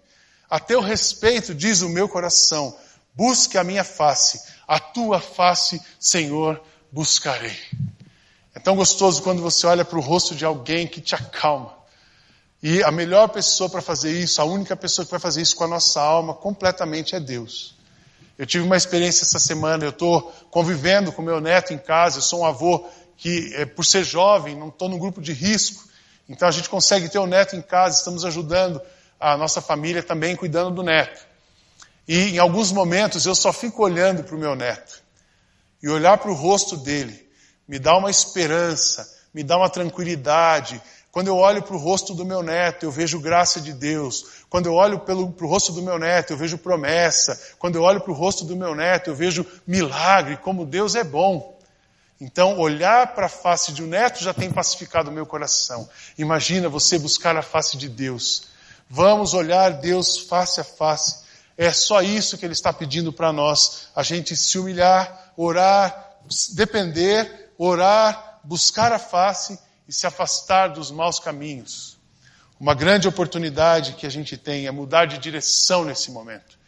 A 0.48 0.58
teu 0.58 0.80
respeito, 0.80 1.54
diz 1.54 1.82
o 1.82 1.88
meu 1.88 2.08
coração, 2.08 2.76
busque 3.14 3.58
a 3.58 3.64
minha 3.64 3.84
face, 3.84 4.40
a 4.66 4.80
tua 4.80 5.20
face, 5.20 5.80
Senhor, 5.98 6.62
buscarei. 6.90 7.56
É 8.60 8.62
tão 8.62 8.76
gostoso 8.76 9.22
quando 9.22 9.40
você 9.40 9.66
olha 9.66 9.86
para 9.86 9.96
o 9.96 10.02
rosto 10.02 10.34
de 10.34 10.44
alguém 10.44 10.86
que 10.86 11.00
te 11.00 11.14
acalma. 11.14 11.72
E 12.62 12.82
a 12.82 12.90
melhor 12.90 13.26
pessoa 13.30 13.70
para 13.70 13.80
fazer 13.80 14.12
isso, 14.12 14.38
a 14.38 14.44
única 14.44 14.76
pessoa 14.76 15.02
que 15.02 15.10
vai 15.10 15.18
fazer 15.18 15.40
isso 15.40 15.56
com 15.56 15.64
a 15.64 15.66
nossa 15.66 15.98
alma 15.98 16.34
completamente 16.34 17.14
é 17.14 17.20
Deus. 17.20 17.74
Eu 18.36 18.44
tive 18.44 18.62
uma 18.62 18.76
experiência 18.76 19.24
essa 19.24 19.38
semana, 19.38 19.82
eu 19.82 19.88
estou 19.88 20.30
convivendo 20.50 21.10
com 21.10 21.22
meu 21.22 21.40
neto 21.40 21.72
em 21.72 21.78
casa, 21.78 22.18
eu 22.18 22.22
sou 22.22 22.40
um 22.40 22.44
avô 22.44 22.86
que, 23.16 23.50
é, 23.54 23.64
por 23.64 23.82
ser 23.82 24.04
jovem, 24.04 24.54
não 24.54 24.68
estou 24.68 24.90
no 24.90 24.98
grupo 24.98 25.22
de 25.22 25.32
risco, 25.32 25.88
então 26.28 26.46
a 26.46 26.50
gente 26.50 26.68
consegue 26.68 27.08
ter 27.08 27.18
o 27.18 27.26
neto 27.26 27.56
em 27.56 27.62
casa, 27.62 27.96
estamos 27.96 28.26
ajudando 28.26 28.78
a 29.18 29.38
nossa 29.38 29.62
família 29.62 30.02
também 30.02 30.36
cuidando 30.36 30.70
do 30.70 30.82
neto. 30.82 31.26
E 32.06 32.34
em 32.34 32.38
alguns 32.38 32.72
momentos 32.72 33.24
eu 33.24 33.34
só 33.34 33.54
fico 33.54 33.82
olhando 33.82 34.22
para 34.22 34.36
o 34.36 34.38
meu 34.38 34.54
neto. 34.54 35.02
E 35.82 35.88
olhar 35.88 36.18
para 36.18 36.30
o 36.30 36.34
rosto 36.34 36.76
dele 36.76 37.29
me 37.70 37.78
dá 37.78 37.96
uma 37.96 38.10
esperança, 38.10 39.16
me 39.32 39.44
dá 39.44 39.56
uma 39.56 39.70
tranquilidade. 39.70 40.82
Quando 41.12 41.28
eu 41.28 41.36
olho 41.36 41.62
para 41.62 41.76
o 41.76 41.78
rosto 41.78 42.12
do 42.12 42.24
meu 42.24 42.42
neto, 42.42 42.84
eu 42.84 42.90
vejo 42.90 43.20
graça 43.20 43.60
de 43.60 43.72
Deus. 43.72 44.42
Quando 44.50 44.66
eu 44.66 44.74
olho 44.74 44.98
para 44.98 45.14
o 45.14 45.46
rosto 45.46 45.70
do 45.70 45.80
meu 45.80 45.96
neto, 45.96 46.32
eu 46.32 46.36
vejo 46.36 46.58
promessa. 46.58 47.40
Quando 47.60 47.76
eu 47.76 47.82
olho 47.82 48.00
para 48.00 48.10
o 48.10 48.14
rosto 48.14 48.44
do 48.44 48.56
meu 48.56 48.74
neto, 48.74 49.10
eu 49.10 49.14
vejo 49.14 49.46
milagre, 49.64 50.36
como 50.38 50.66
Deus 50.66 50.96
é 50.96 51.04
bom. 51.04 51.56
Então, 52.20 52.58
olhar 52.58 53.14
para 53.14 53.26
a 53.26 53.28
face 53.28 53.70
de 53.70 53.84
um 53.84 53.86
neto 53.86 54.20
já 54.20 54.34
tem 54.34 54.50
pacificado 54.50 55.08
o 55.08 55.12
meu 55.12 55.24
coração. 55.24 55.88
Imagina 56.18 56.68
você 56.68 56.98
buscar 56.98 57.36
a 57.36 57.42
face 57.42 57.76
de 57.76 57.88
Deus. 57.88 58.48
Vamos 58.88 59.32
olhar 59.32 59.74
Deus 59.74 60.18
face 60.18 60.60
a 60.60 60.64
face. 60.64 61.20
É 61.56 61.70
só 61.70 62.02
isso 62.02 62.36
que 62.36 62.44
Ele 62.44 62.52
está 62.52 62.72
pedindo 62.72 63.12
para 63.12 63.32
nós. 63.32 63.86
A 63.94 64.02
gente 64.02 64.34
se 64.34 64.58
humilhar, 64.58 65.32
orar, 65.36 66.16
depender, 66.54 67.49
orar, 67.62 68.40
buscar 68.42 68.90
a 68.90 68.98
face 68.98 69.58
e 69.86 69.92
se 69.92 70.06
afastar 70.06 70.68
dos 70.68 70.90
maus 70.90 71.18
caminhos. 71.18 71.98
Uma 72.58 72.74
grande 72.74 73.06
oportunidade 73.06 73.94
que 73.94 74.06
a 74.06 74.10
gente 74.10 74.36
tem 74.36 74.66
é 74.66 74.70
mudar 74.70 75.04
de 75.04 75.18
direção 75.18 75.84
nesse 75.84 76.10
momento. 76.10 76.58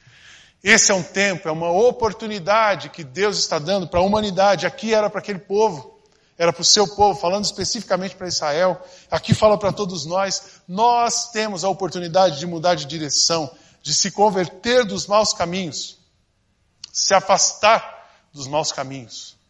Esse 0.62 0.92
é 0.92 0.94
um 0.94 1.02
tempo, 1.02 1.48
é 1.48 1.52
uma 1.52 1.70
oportunidade 1.70 2.90
que 2.90 3.02
Deus 3.02 3.38
está 3.38 3.58
dando 3.58 3.88
para 3.88 4.00
a 4.00 4.02
humanidade. 4.02 4.66
Aqui 4.66 4.92
era 4.92 5.08
para 5.08 5.20
aquele 5.20 5.38
povo, 5.38 5.98
era 6.36 6.52
para 6.52 6.62
o 6.62 6.64
seu 6.64 6.86
povo, 6.86 7.18
falando 7.18 7.44
especificamente 7.44 8.14
para 8.14 8.28
Israel. 8.28 8.80
Aqui 9.10 9.34
fala 9.34 9.58
para 9.58 9.72
todos 9.72 10.04
nós. 10.04 10.62
Nós 10.68 11.30
temos 11.30 11.64
a 11.64 11.68
oportunidade 11.70 12.38
de 12.38 12.46
mudar 12.46 12.74
de 12.74 12.84
direção, 12.84 13.50
de 13.80 13.94
se 13.94 14.10
converter 14.10 14.84
dos 14.84 15.06
maus 15.06 15.32
caminhos, 15.32 15.98
se 16.92 17.14
afastar 17.14 18.08
dos 18.32 18.46
maus 18.46 18.70
caminhos. 18.70 19.40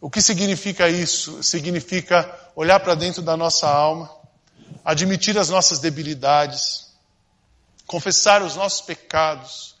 O 0.00 0.10
que 0.10 0.22
significa 0.22 0.88
isso? 0.88 1.42
Significa 1.42 2.28
olhar 2.56 2.80
para 2.80 2.94
dentro 2.94 3.22
da 3.22 3.36
nossa 3.36 3.68
alma, 3.68 4.10
admitir 4.84 5.38
as 5.38 5.48
nossas 5.48 5.78
debilidades, 5.78 6.86
confessar 7.86 8.42
os 8.42 8.56
nossos 8.56 8.80
pecados, 8.80 9.74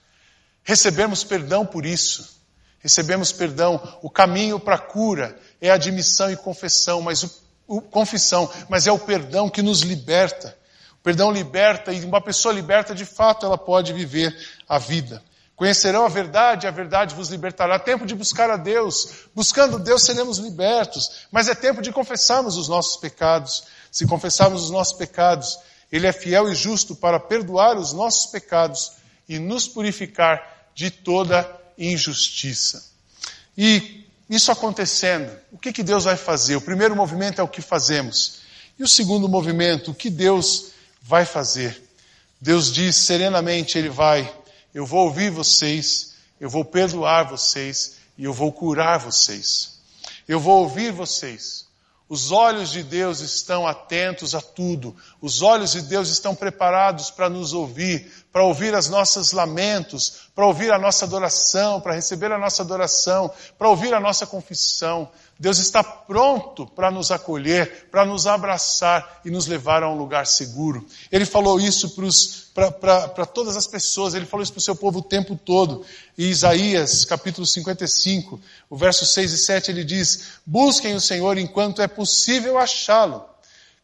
recebermos 0.62 1.24
perdão 1.24 1.64
por 1.64 1.86
isso 1.86 2.40
recebemos 2.80 3.30
perdão. 3.30 3.80
O 4.02 4.10
caminho 4.10 4.58
para 4.58 4.74
a 4.74 4.78
cura 4.78 5.38
é 5.60 5.70
admissão 5.70 6.30
e 6.30 6.36
confissão, 6.36 7.00
mas 7.00 7.22
o, 7.22 7.30
o, 7.68 7.80
confissão, 7.80 8.50
mas 8.68 8.86
é 8.86 8.92
o 8.92 8.98
perdão 8.98 9.48
que 9.48 9.62
nos 9.62 9.82
liberta. 9.82 10.56
O 10.94 11.02
perdão 11.02 11.30
liberta 11.30 11.92
e 11.92 12.04
uma 12.04 12.20
pessoa 12.20 12.52
liberta, 12.52 12.94
de 12.94 13.04
fato, 13.04 13.46
ela 13.46 13.56
pode 13.56 13.92
viver 13.92 14.36
a 14.68 14.78
vida. 14.78 15.22
Conhecerão 15.60 16.06
a 16.06 16.08
verdade, 16.08 16.66
a 16.66 16.70
verdade 16.70 17.14
vos 17.14 17.28
libertará. 17.28 17.78
Tempo 17.78 18.06
de 18.06 18.14
buscar 18.14 18.48
a 18.48 18.56
Deus. 18.56 19.26
Buscando 19.34 19.78
Deus 19.78 20.04
seremos 20.04 20.38
libertos. 20.38 21.26
Mas 21.30 21.48
é 21.48 21.54
tempo 21.54 21.82
de 21.82 21.92
confessarmos 21.92 22.56
os 22.56 22.66
nossos 22.66 22.96
pecados. 22.96 23.64
Se 23.92 24.06
confessarmos 24.06 24.64
os 24.64 24.70
nossos 24.70 24.94
pecados, 24.94 25.58
Ele 25.92 26.06
é 26.06 26.12
fiel 26.12 26.50
e 26.50 26.54
justo 26.54 26.96
para 26.96 27.20
perdoar 27.20 27.76
os 27.76 27.92
nossos 27.92 28.30
pecados 28.30 28.92
e 29.28 29.38
nos 29.38 29.68
purificar 29.68 30.70
de 30.74 30.90
toda 30.90 31.46
injustiça. 31.76 32.82
E 33.54 34.06
isso 34.30 34.50
acontecendo, 34.50 35.30
o 35.52 35.58
que, 35.58 35.74
que 35.74 35.82
Deus 35.82 36.04
vai 36.04 36.16
fazer? 36.16 36.56
O 36.56 36.62
primeiro 36.62 36.96
movimento 36.96 37.38
é 37.38 37.44
o 37.44 37.48
que 37.48 37.60
fazemos. 37.60 38.38
E 38.78 38.82
o 38.82 38.88
segundo 38.88 39.28
movimento, 39.28 39.90
o 39.90 39.94
que 39.94 40.08
Deus 40.08 40.68
vai 41.02 41.26
fazer? 41.26 41.82
Deus 42.40 42.72
diz 42.72 42.96
serenamente, 42.96 43.76
Ele 43.76 43.90
vai, 43.90 44.32
eu 44.74 44.86
vou 44.86 45.04
ouvir 45.04 45.30
vocês, 45.30 46.14
eu 46.40 46.48
vou 46.48 46.64
perdoar 46.64 47.28
vocês 47.28 47.96
e 48.16 48.24
eu 48.24 48.32
vou 48.32 48.52
curar 48.52 48.98
vocês. 48.98 49.80
Eu 50.26 50.38
vou 50.38 50.62
ouvir 50.62 50.92
vocês. 50.92 51.66
Os 52.08 52.32
olhos 52.32 52.70
de 52.70 52.82
Deus 52.82 53.20
estão 53.20 53.68
atentos 53.68 54.34
a 54.34 54.40
tudo. 54.40 54.96
Os 55.20 55.42
olhos 55.42 55.72
de 55.72 55.82
Deus 55.82 56.08
estão 56.08 56.34
preparados 56.34 57.08
para 57.08 57.28
nos 57.28 57.52
ouvir, 57.52 58.10
para 58.32 58.42
ouvir 58.42 58.74
as 58.74 58.88
nossas 58.88 59.30
lamentos, 59.30 60.28
para 60.40 60.46
ouvir 60.46 60.72
a 60.72 60.78
nossa 60.78 61.04
adoração, 61.04 61.82
para 61.82 61.92
receber 61.92 62.32
a 62.32 62.38
nossa 62.38 62.62
adoração, 62.62 63.30
para 63.58 63.68
ouvir 63.68 63.92
a 63.92 64.00
nossa 64.00 64.26
confissão. 64.26 65.06
Deus 65.38 65.58
está 65.58 65.84
pronto 65.84 66.66
para 66.66 66.90
nos 66.90 67.10
acolher, 67.10 67.90
para 67.90 68.06
nos 68.06 68.26
abraçar 68.26 69.20
e 69.22 69.28
nos 69.30 69.46
levar 69.46 69.82
a 69.82 69.90
um 69.90 69.98
lugar 69.98 70.26
seguro. 70.26 70.86
Ele 71.12 71.26
falou 71.26 71.60
isso 71.60 71.94
para 72.54 73.26
todas 73.26 73.54
as 73.54 73.66
pessoas, 73.66 74.14
ele 74.14 74.24
falou 74.24 74.42
isso 74.42 74.54
para 74.54 74.60
o 74.60 74.62
seu 74.62 74.74
povo 74.74 75.00
o 75.00 75.02
tempo 75.02 75.36
todo. 75.36 75.84
Em 76.16 76.30
Isaías, 76.30 77.04
capítulo 77.04 77.46
55, 77.46 78.40
o 78.70 78.76
verso 78.78 79.04
6 79.04 79.34
e 79.34 79.38
7, 79.38 79.70
ele 79.70 79.84
diz: 79.84 80.38
Busquem 80.46 80.94
o 80.94 81.00
Senhor 81.02 81.36
enquanto 81.36 81.82
é 81.82 81.86
possível 81.86 82.56
achá-lo. 82.56 83.26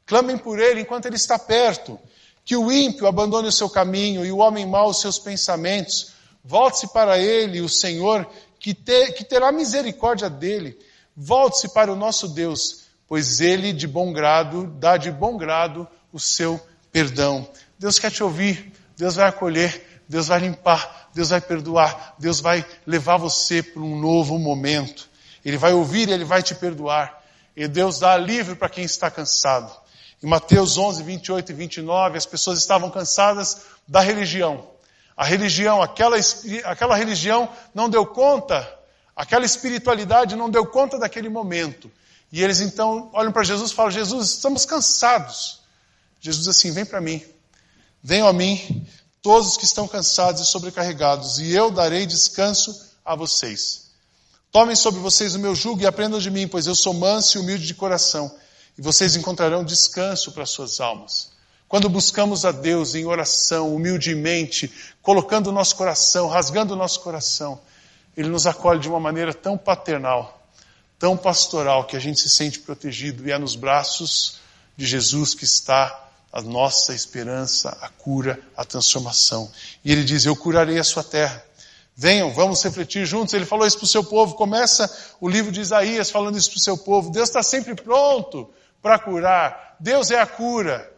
Clamem 0.07 0.39
por 0.39 0.59
ele 0.59 0.81
enquanto 0.81 1.05
ele 1.05 1.17
está 1.17 1.39
perto. 1.39 2.01
Que 2.47 2.57
o 2.57 2.73
ímpio 2.73 3.07
abandone 3.07 3.49
o 3.49 3.53
seu 3.53 3.69
caminho 3.69 4.25
e 4.25 4.33
o 4.33 4.39
homem 4.39 4.65
mau 4.65 4.89
os 4.89 5.03
seus 5.03 5.19
pensamentos. 5.19 6.16
Volte-se 6.47 6.93
para 6.93 7.19
ele, 7.19 7.61
o 7.61 7.69
Senhor, 7.69 8.27
que, 8.59 8.75
que 8.75 9.25
terá 9.25 9.51
misericórdia 9.53 10.31
dele 10.31 10.79
Volte-se 11.17 11.71
para 11.71 11.91
o 11.91 11.97
nosso 11.97 12.29
Deus, 12.29 12.83
pois 13.09 13.41
Ele 13.41 13.73
de 13.73 13.89
bom 13.89 14.13
grado 14.13 14.67
dá 14.79 14.99
de 14.99 15.11
bom 15.11 15.39
grado 15.39 15.89
o 16.13 16.21
seu 16.21 16.61
perdão. 16.93 17.49
Deus 17.79 17.99
quer 17.99 18.11
te 18.11 18.23
ouvir, 18.23 18.71
Deus 18.99 19.15
vai 19.15 19.27
acolher, 19.27 20.03
Deus 20.07 20.27
vai 20.27 20.41
limpar, 20.41 21.09
Deus 21.15 21.31
vai 21.31 21.41
perdoar, 21.41 22.15
Deus 22.19 22.41
vai 22.41 22.67
levar 22.87 23.17
você 23.17 23.63
para 23.63 23.81
um 23.81 23.99
novo 23.99 24.39
momento. 24.39 25.09
Ele 25.43 25.57
vai 25.57 25.73
ouvir, 25.73 26.11
Ele 26.11 26.25
vai 26.25 26.43
te 26.43 26.55
perdoar. 26.55 27.23
E 27.57 27.67
Deus 27.67 27.99
dá 27.99 28.13
alívio 28.13 28.55
para 28.55 28.69
quem 28.69 28.85
está 28.85 29.11
cansado. 29.11 29.75
Em 30.23 30.27
Mateus 30.27 30.77
11, 30.77 31.03
28 31.03 31.51
e 31.51 31.55
29, 31.55 32.19
as 32.19 32.27
pessoas 32.27 32.59
estavam 32.59 32.91
cansadas 32.91 33.63
da 33.89 34.03
religião. 34.03 34.69
A 35.17 35.25
religião, 35.25 35.83
aquela, 35.83 36.17
aquela 36.65 36.97
religião 36.97 37.49
não 37.75 37.89
deu 37.89 38.05
conta 38.07 38.77
Aquela 39.17 39.47
espiritualidade 39.47 40.37
não 40.37 40.51
deu 40.51 40.67
conta 40.67 40.99
daquele 40.99 41.31
momento. 41.31 41.91
E 42.31 42.43
eles 42.43 42.61
então 42.61 43.09
olham 43.15 43.33
para 43.33 43.43
Jesus 43.43 43.71
e 43.71 43.75
falam: 43.75 43.91
Jesus, 43.91 44.33
estamos 44.33 44.67
cansados. 44.67 45.61
Jesus 46.21 46.45
diz 46.45 46.55
assim: 46.55 46.71
Vem 46.71 46.85
para 46.85 47.01
mim. 47.01 47.25
Venham 48.03 48.29
a 48.29 48.33
mim, 48.33 48.87
todos 49.23 49.49
os 49.49 49.57
que 49.57 49.65
estão 49.65 49.89
cansados 49.89 50.43
e 50.43 50.45
sobrecarregados, 50.45 51.39
e 51.39 51.51
eu 51.51 51.71
darei 51.71 52.05
descanso 52.05 52.79
a 53.05 53.17
vocês. 53.17 53.87
Tomem 54.53 54.77
sobre 54.77 55.01
vocês 55.01 55.35
o 55.35 55.39
meu 55.39 55.55
jugo 55.55 55.83
e 55.83 55.87
aprendam 55.87 56.21
de 56.21 56.31
mim, 56.31 56.47
pois 56.47 56.67
eu 56.67 56.75
sou 56.75 56.93
manso 56.93 57.37
e 57.37 57.41
humilde 57.41 57.67
de 57.67 57.75
coração, 57.75 58.33
e 58.79 58.83
vocês 58.83 59.17
encontrarão 59.17 59.65
descanso 59.65 60.31
para 60.31 60.47
suas 60.47 60.79
almas. 60.79 61.33
Quando 61.69 61.89
buscamos 61.89 62.45
a 62.45 62.53
Deus 62.53 62.95
em 62.95 63.07
oração, 63.07 63.75
humildemente, 63.75 64.73
colocando 65.03 65.49
o 65.49 65.53
nosso 65.53 65.75
coração, 65.75 66.29
rasgando 66.29 66.75
o 66.75 66.77
nosso 66.77 67.01
coração, 67.01 67.61
ele 68.17 68.29
nos 68.29 68.47
acolhe 68.47 68.81
de 68.81 68.89
uma 68.89 69.01
maneira 69.01 69.35
tão 69.35 69.59
paternal, 69.59 70.41
tão 70.99 71.17
pastoral, 71.17 71.85
que 71.85 71.97
a 71.97 72.01
gente 72.01 72.21
se 72.21 72.31
sente 72.31 72.61
protegido 72.61 73.27
e 73.27 73.33
é 73.33 73.39
nos 73.39 73.57
braços 73.57 74.39
de 74.77 74.87
Jesus 74.87 75.35
que 75.35 75.45
está 75.45 76.05
a 76.33 76.41
nossa 76.41 76.95
esperança, 76.95 77.77
a 77.81 77.89
cura, 77.89 78.39
a 78.57 78.65
transformação. 78.65 79.51
E 79.85 79.91
ele 79.91 80.05
diz: 80.05 80.25
Eu 80.25 80.37
curarei 80.37 80.79
a 80.79 80.85
sua 80.85 81.03
terra. 81.03 81.45
Venham, 81.97 82.31
vamos 82.31 82.63
refletir 82.63 83.07
juntos. 83.07 83.33
Ele 83.33 83.47
falou 83.47 83.67
isso 83.67 83.79
para 83.79 83.87
o 83.87 83.89
seu 83.89 84.05
povo. 84.05 84.35
Começa 84.35 85.15
o 85.19 85.29
livro 85.29 85.51
de 85.51 85.63
Isaías 85.63 86.11
falando 86.11 86.37
isso 86.37 86.51
para 86.51 86.59
o 86.59 86.63
seu 86.63 86.77
povo. 86.77 87.11
Deus 87.11 87.29
está 87.29 87.43
sempre 87.43 87.75
pronto 87.75 88.51
para 88.83 88.99
curar. 88.99 89.77
Deus 89.81 90.11
é 90.11 90.21
a 90.21 90.27
cura. 90.27 90.96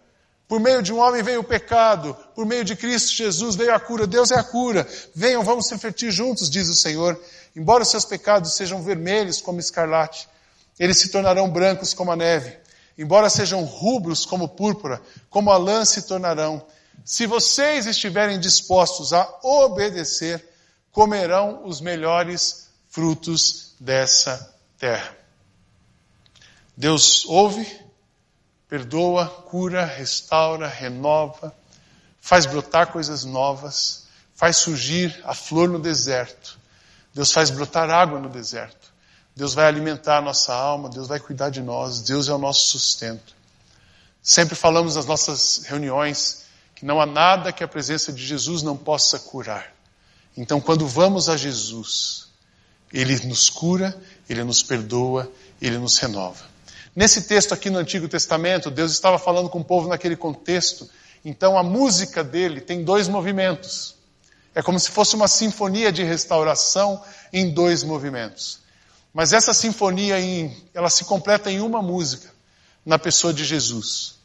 Por 0.49 0.59
meio 0.59 0.83
de 0.83 0.95
um 0.95 0.99
homem 0.99 1.23
veio 1.23 1.41
o 1.41 1.45
pecado, 1.45 2.17
por 2.35 2.47
meio 2.47 2.65
de 2.65 2.75
Cristo 2.75 3.15
Jesus 3.15 3.55
veio 3.55 3.75
a 3.75 3.79
cura, 3.79 4.07
Deus 4.07 4.31
é 4.31 4.37
a 4.37 4.43
cura. 4.43 4.89
Venham, 5.15 5.45
vamos 5.45 5.71
refletir 5.71 6.11
juntos, 6.11 6.51
diz 6.51 6.71
o 6.71 6.75
Senhor. 6.75 7.21
Embora 7.55 7.83
os 7.83 7.91
seus 7.91 8.07
pecados 8.07 8.55
sejam 8.55 8.83
vermelhos 8.83 9.43
como 9.43 9.61
escarlate, 9.61 10.27
eles 10.79 10.99
se 10.99 11.11
tornarão 11.11 11.51
brancos 11.51 11.93
como 11.93 12.11
a 12.11 12.17
neve. 12.17 12.57
Embora 12.97 13.29
sejam 13.29 13.63
rubros 13.63 14.25
como 14.25 14.49
púrpura, 14.49 15.03
como 15.29 15.51
a 15.51 15.59
lã 15.59 15.85
se 15.85 16.03
tornarão. 16.03 16.65
Se 17.05 17.27
vocês 17.27 17.87
estiverem 17.87 18.41
dispostos 18.41 19.13
a 19.13 19.29
obedecer, 19.43 20.43
comerão 20.91 21.63
os 21.67 21.81
melhores 21.81 22.69
frutos 22.89 23.75
dessa 23.79 24.55
terra. 24.79 25.15
Deus 26.77 27.27
ouve, 27.27 27.67
perdoa, 28.69 29.27
cura, 29.27 29.85
restaura, 29.85 30.69
renova, 30.69 31.55
faz 32.21 32.47
brotar 32.47 32.89
coisas 32.89 33.25
novas, 33.25 34.07
faz 34.35 34.57
surgir 34.57 35.19
a 35.25 35.35
flor 35.35 35.69
no 35.69 35.79
deserto. 35.79 36.59
Deus 37.15 37.33
faz 37.33 37.51
brotar 37.51 37.91
água 37.91 38.21
no 38.21 38.29
deserto. 38.29 38.93
Deus 39.35 39.55
vai 39.55 39.67
alimentar 39.67 40.19
a 40.19 40.21
nossa 40.21 40.55
alma, 40.55 40.89
Deus 40.89 41.09
vai 41.09 41.21
cuidar 41.21 41.49
de 41.49 41.63
nós, 41.63 42.01
Deus 42.01 42.29
é 42.29 42.33
o 42.33 42.39
nosso 42.39 42.69
sustento. 42.69 43.35
Sempre 44.23 44.55
falamos 44.55 44.97
nas 44.97 45.07
nossas 45.07 45.63
reuniões 45.65 46.43
que 46.75 46.85
não 46.85 47.01
há 47.01 47.07
nada 47.07 47.53
que 47.53 47.65
a 47.65 47.69
presença 47.69 48.13
de 48.13 48.25
Jesus 48.25 48.63
não 48.63 48.77
possa 48.77 49.19
curar. 49.19 49.73
Então, 50.37 50.61
quando 50.61 50.87
vamos 50.87 51.29
a 51.29 51.37
Jesus, 51.37 52.29
Ele 52.93 53.19
nos 53.27 53.49
cura, 53.49 53.97
Ele 54.29 54.45
nos 54.45 54.63
perdoa, 54.63 55.31
Ele 55.61 55.79
nos 55.79 55.99
renova. 55.99 56.45
Nesse 56.99 57.23
texto 57.23 57.55
aqui 57.55 57.71
no 57.71 57.79
Antigo 57.79 58.09
Testamento, 58.09 58.73
Deus 58.73 58.91
estava 58.91 59.21
falando 59.21 59.49
com 59.49 59.61
o 59.61 59.65
povo 59.65 59.87
naquele 59.87 60.17
contexto. 60.17 60.91
Então 61.25 61.57
a 61.57 61.63
música 61.63 62.25
dele 62.25 62.61
tem 62.61 62.83
dois 62.83 63.07
movimentos. 63.07 63.95
É 64.53 64.63
como 64.63 64.81
se 64.81 64.91
fosse 64.91 65.15
uma 65.15 65.29
sinfonia 65.29 65.93
de 65.93 66.03
restauração 66.03 67.01
em 67.33 67.51
dois 67.51 67.85
movimentos. 67.85 68.59
Mas 69.15 69.33
essa 69.33 69.55
sinfonia, 69.55 70.19
em, 70.19 70.53
ela 70.75 70.91
se 70.91 71.05
completa 71.05 71.53
em 71.53 71.61
uma 71.61 71.81
música, 71.81 72.35
na 72.85 72.99
pessoa 72.99 73.33
de 73.33 73.45
Jesus. 73.45 74.17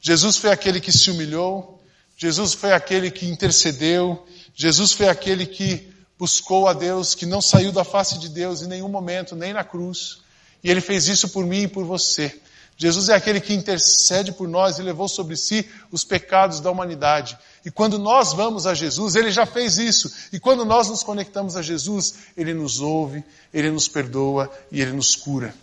Jesus 0.00 0.38
foi 0.38 0.52
aquele 0.52 0.80
que 0.80 0.90
se 0.90 1.10
humilhou, 1.10 1.82
Jesus 2.16 2.54
foi 2.54 2.72
aquele 2.72 3.10
que 3.10 3.26
intercedeu, 3.26 4.26
Jesus 4.54 4.92
foi 4.92 5.10
aquele 5.10 5.44
que 5.44 5.92
buscou 6.18 6.66
a 6.66 6.72
Deus, 6.72 7.14
que 7.14 7.26
não 7.26 7.42
saiu 7.42 7.72
da 7.72 7.84
face 7.84 8.18
de 8.18 8.30
Deus 8.30 8.62
em 8.62 8.68
nenhum 8.68 8.88
momento, 8.88 9.36
nem 9.36 9.52
na 9.52 9.62
cruz. 9.62 10.21
E 10.62 10.70
ele 10.70 10.80
fez 10.80 11.08
isso 11.08 11.28
por 11.28 11.44
mim 11.44 11.62
e 11.62 11.68
por 11.68 11.84
você. 11.84 12.40
Jesus 12.76 13.08
é 13.08 13.14
aquele 13.14 13.40
que 13.40 13.54
intercede 13.54 14.32
por 14.32 14.48
nós 14.48 14.78
e 14.78 14.82
levou 14.82 15.06
sobre 15.06 15.36
si 15.36 15.68
os 15.90 16.04
pecados 16.04 16.60
da 16.60 16.70
humanidade. 16.70 17.38
E 17.64 17.70
quando 17.70 17.98
nós 17.98 18.32
vamos 18.32 18.66
a 18.66 18.74
Jesus, 18.74 19.14
ele 19.14 19.30
já 19.30 19.46
fez 19.46 19.78
isso. 19.78 20.12
E 20.32 20.40
quando 20.40 20.64
nós 20.64 20.88
nos 20.88 21.02
conectamos 21.02 21.56
a 21.56 21.62
Jesus, 21.62 22.14
ele 22.36 22.54
nos 22.54 22.80
ouve, 22.80 23.22
ele 23.52 23.70
nos 23.70 23.88
perdoa 23.88 24.50
e 24.70 24.80
ele 24.80 24.92
nos 24.92 25.14
cura. 25.14 25.54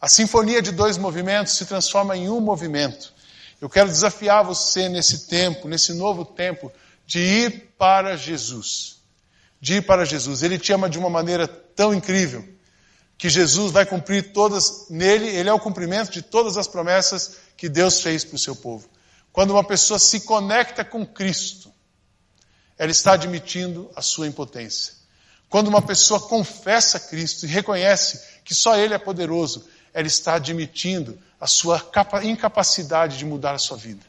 A 0.00 0.08
sinfonia 0.08 0.60
de 0.60 0.72
dois 0.72 0.98
movimentos 0.98 1.54
se 1.54 1.66
transforma 1.66 2.16
em 2.16 2.28
um 2.28 2.40
movimento. 2.40 3.12
Eu 3.60 3.68
quero 3.68 3.88
desafiar 3.88 4.44
você 4.44 4.88
nesse 4.88 5.28
tempo, 5.28 5.68
nesse 5.68 5.92
novo 5.94 6.24
tempo, 6.24 6.72
de 7.06 7.20
ir 7.20 7.74
para 7.78 8.16
Jesus. 8.16 8.96
De 9.60 9.74
ir 9.76 9.82
para 9.82 10.04
Jesus. 10.04 10.42
Ele 10.42 10.58
te 10.58 10.72
ama 10.72 10.90
de 10.90 10.98
uma 10.98 11.08
maneira 11.08 11.46
tão 11.46 11.94
incrível 11.94 12.55
que 13.18 13.28
Jesus 13.28 13.72
vai 13.72 13.86
cumprir 13.86 14.32
todas, 14.32 14.86
nele, 14.90 15.28
ele 15.28 15.48
é 15.48 15.52
o 15.52 15.58
cumprimento 15.58 16.10
de 16.10 16.22
todas 16.22 16.56
as 16.56 16.68
promessas 16.68 17.36
que 17.56 17.68
Deus 17.68 18.02
fez 18.02 18.24
para 18.24 18.36
o 18.36 18.38
seu 18.38 18.54
povo. 18.54 18.88
Quando 19.32 19.50
uma 19.50 19.64
pessoa 19.64 19.98
se 19.98 20.20
conecta 20.20 20.84
com 20.84 21.06
Cristo, 21.06 21.72
ela 22.78 22.90
está 22.90 23.12
admitindo 23.12 23.90
a 23.96 24.02
sua 24.02 24.26
impotência. 24.26 24.94
Quando 25.48 25.68
uma 25.68 25.80
pessoa 25.80 26.20
confessa 26.20 27.00
Cristo 27.00 27.46
e 27.46 27.48
reconhece 27.48 28.20
que 28.44 28.54
só 28.54 28.76
Ele 28.76 28.94
é 28.94 28.98
poderoso, 28.98 29.66
ela 29.94 30.06
está 30.06 30.34
admitindo 30.34 31.18
a 31.40 31.46
sua 31.46 31.82
incapacidade 32.22 33.16
de 33.16 33.24
mudar 33.24 33.54
a 33.54 33.58
sua 33.58 33.76
vida. 33.76 34.04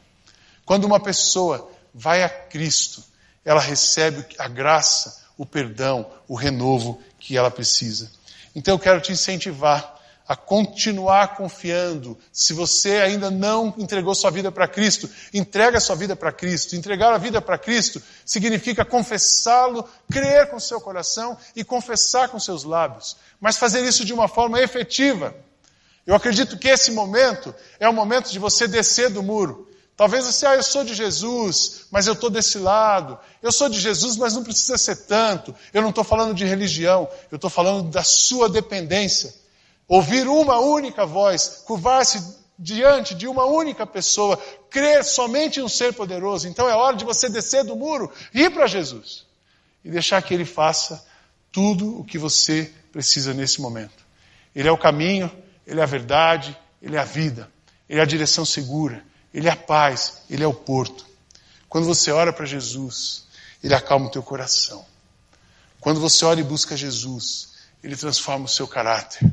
Quando 0.64 0.84
uma 0.84 1.00
pessoa 1.00 1.70
vai 1.94 2.22
a 2.22 2.28
Cristo, 2.28 3.02
ela 3.44 3.60
recebe 3.60 4.26
a 4.38 4.48
graça, 4.48 5.22
o 5.36 5.46
perdão, 5.46 6.10
o 6.26 6.34
renovo 6.34 7.02
que 7.18 7.36
ela 7.36 7.50
precisa. 7.50 8.10
Então 8.54 8.74
eu 8.74 8.78
quero 8.78 9.00
te 9.00 9.12
incentivar 9.12 9.98
a 10.28 10.36
continuar 10.36 11.36
confiando. 11.36 12.18
Se 12.30 12.52
você 12.52 12.98
ainda 12.98 13.30
não 13.30 13.74
entregou 13.78 14.14
sua 14.14 14.30
vida 14.30 14.52
para 14.52 14.68
Cristo, 14.68 15.08
entrega 15.32 15.80
sua 15.80 15.96
vida 15.96 16.14
para 16.14 16.30
Cristo. 16.30 16.76
Entregar 16.76 17.14
a 17.14 17.18
vida 17.18 17.40
para 17.40 17.56
Cristo 17.56 18.02
significa 18.26 18.84
confessá-lo, 18.84 19.88
crer 20.12 20.50
com 20.50 20.60
seu 20.60 20.80
coração 20.82 21.36
e 21.56 21.64
confessar 21.64 22.28
com 22.28 22.38
seus 22.38 22.62
lábios. 22.62 23.16
Mas 23.40 23.56
fazer 23.56 23.82
isso 23.82 24.04
de 24.04 24.12
uma 24.12 24.28
forma 24.28 24.60
efetiva. 24.60 25.34
Eu 26.06 26.14
acredito 26.14 26.58
que 26.58 26.68
esse 26.68 26.90
momento 26.90 27.54
é 27.80 27.88
o 27.88 27.92
momento 27.92 28.30
de 28.30 28.38
você 28.38 28.68
descer 28.68 29.08
do 29.08 29.22
muro. 29.22 29.67
Talvez 29.98 30.24
você, 30.24 30.46
ah, 30.46 30.54
eu 30.54 30.62
sou 30.62 30.84
de 30.84 30.94
Jesus, 30.94 31.86
mas 31.90 32.06
eu 32.06 32.12
estou 32.12 32.30
desse 32.30 32.56
lado. 32.56 33.18
Eu 33.42 33.50
sou 33.50 33.68
de 33.68 33.80
Jesus, 33.80 34.16
mas 34.16 34.32
não 34.32 34.44
precisa 34.44 34.78
ser 34.78 34.94
tanto. 34.94 35.52
Eu 35.74 35.82
não 35.82 35.90
estou 35.90 36.04
falando 36.04 36.32
de 36.32 36.44
religião, 36.44 37.08
eu 37.32 37.34
estou 37.34 37.50
falando 37.50 37.90
da 37.90 38.04
sua 38.04 38.48
dependência 38.48 39.34
ouvir 39.88 40.28
uma 40.28 40.60
única 40.60 41.04
voz, 41.04 41.64
curvar-se 41.66 42.36
diante 42.56 43.12
de 43.12 43.26
uma 43.26 43.44
única 43.46 43.84
pessoa, 43.84 44.36
crer 44.70 45.02
somente 45.02 45.58
em 45.58 45.64
um 45.64 45.68
ser 45.68 45.92
poderoso. 45.94 46.46
Então 46.46 46.68
é 46.68 46.76
hora 46.76 46.94
de 46.94 47.04
você 47.04 47.28
descer 47.28 47.64
do 47.64 47.74
muro, 47.74 48.12
ir 48.32 48.52
para 48.52 48.68
Jesus 48.68 49.26
e 49.84 49.90
deixar 49.90 50.22
que 50.22 50.32
Ele 50.32 50.44
faça 50.44 51.04
tudo 51.50 51.98
o 51.98 52.04
que 52.04 52.18
você 52.18 52.72
precisa 52.92 53.34
nesse 53.34 53.60
momento. 53.60 54.06
Ele 54.54 54.68
é 54.68 54.72
o 54.72 54.78
caminho, 54.78 55.28
Ele 55.66 55.80
é 55.80 55.82
a 55.82 55.86
verdade, 55.86 56.56
Ele 56.80 56.94
é 56.94 57.00
a 57.00 57.04
vida, 57.04 57.50
Ele 57.88 57.98
é 57.98 58.02
a 58.02 58.06
direção 58.06 58.44
segura, 58.44 59.02
Ele 59.32 59.48
é 59.48 59.52
a 59.52 59.56
paz, 59.56 60.22
Ele 60.28 60.42
é 60.42 60.46
o 60.46 60.54
porto. 60.54 61.06
Quando 61.68 61.86
você 61.86 62.10
ora 62.10 62.32
para 62.32 62.46
Jesus, 62.46 63.24
Ele 63.62 63.74
acalma 63.74 64.06
o 64.06 64.10
teu 64.10 64.22
coração. 64.22 64.84
Quando 65.80 66.00
você 66.00 66.24
ora 66.24 66.40
e 66.40 66.44
busca 66.44 66.76
Jesus, 66.76 67.50
Ele 67.82 67.96
transforma 67.96 68.46
o 68.46 68.48
seu 68.48 68.66
caráter. 68.66 69.30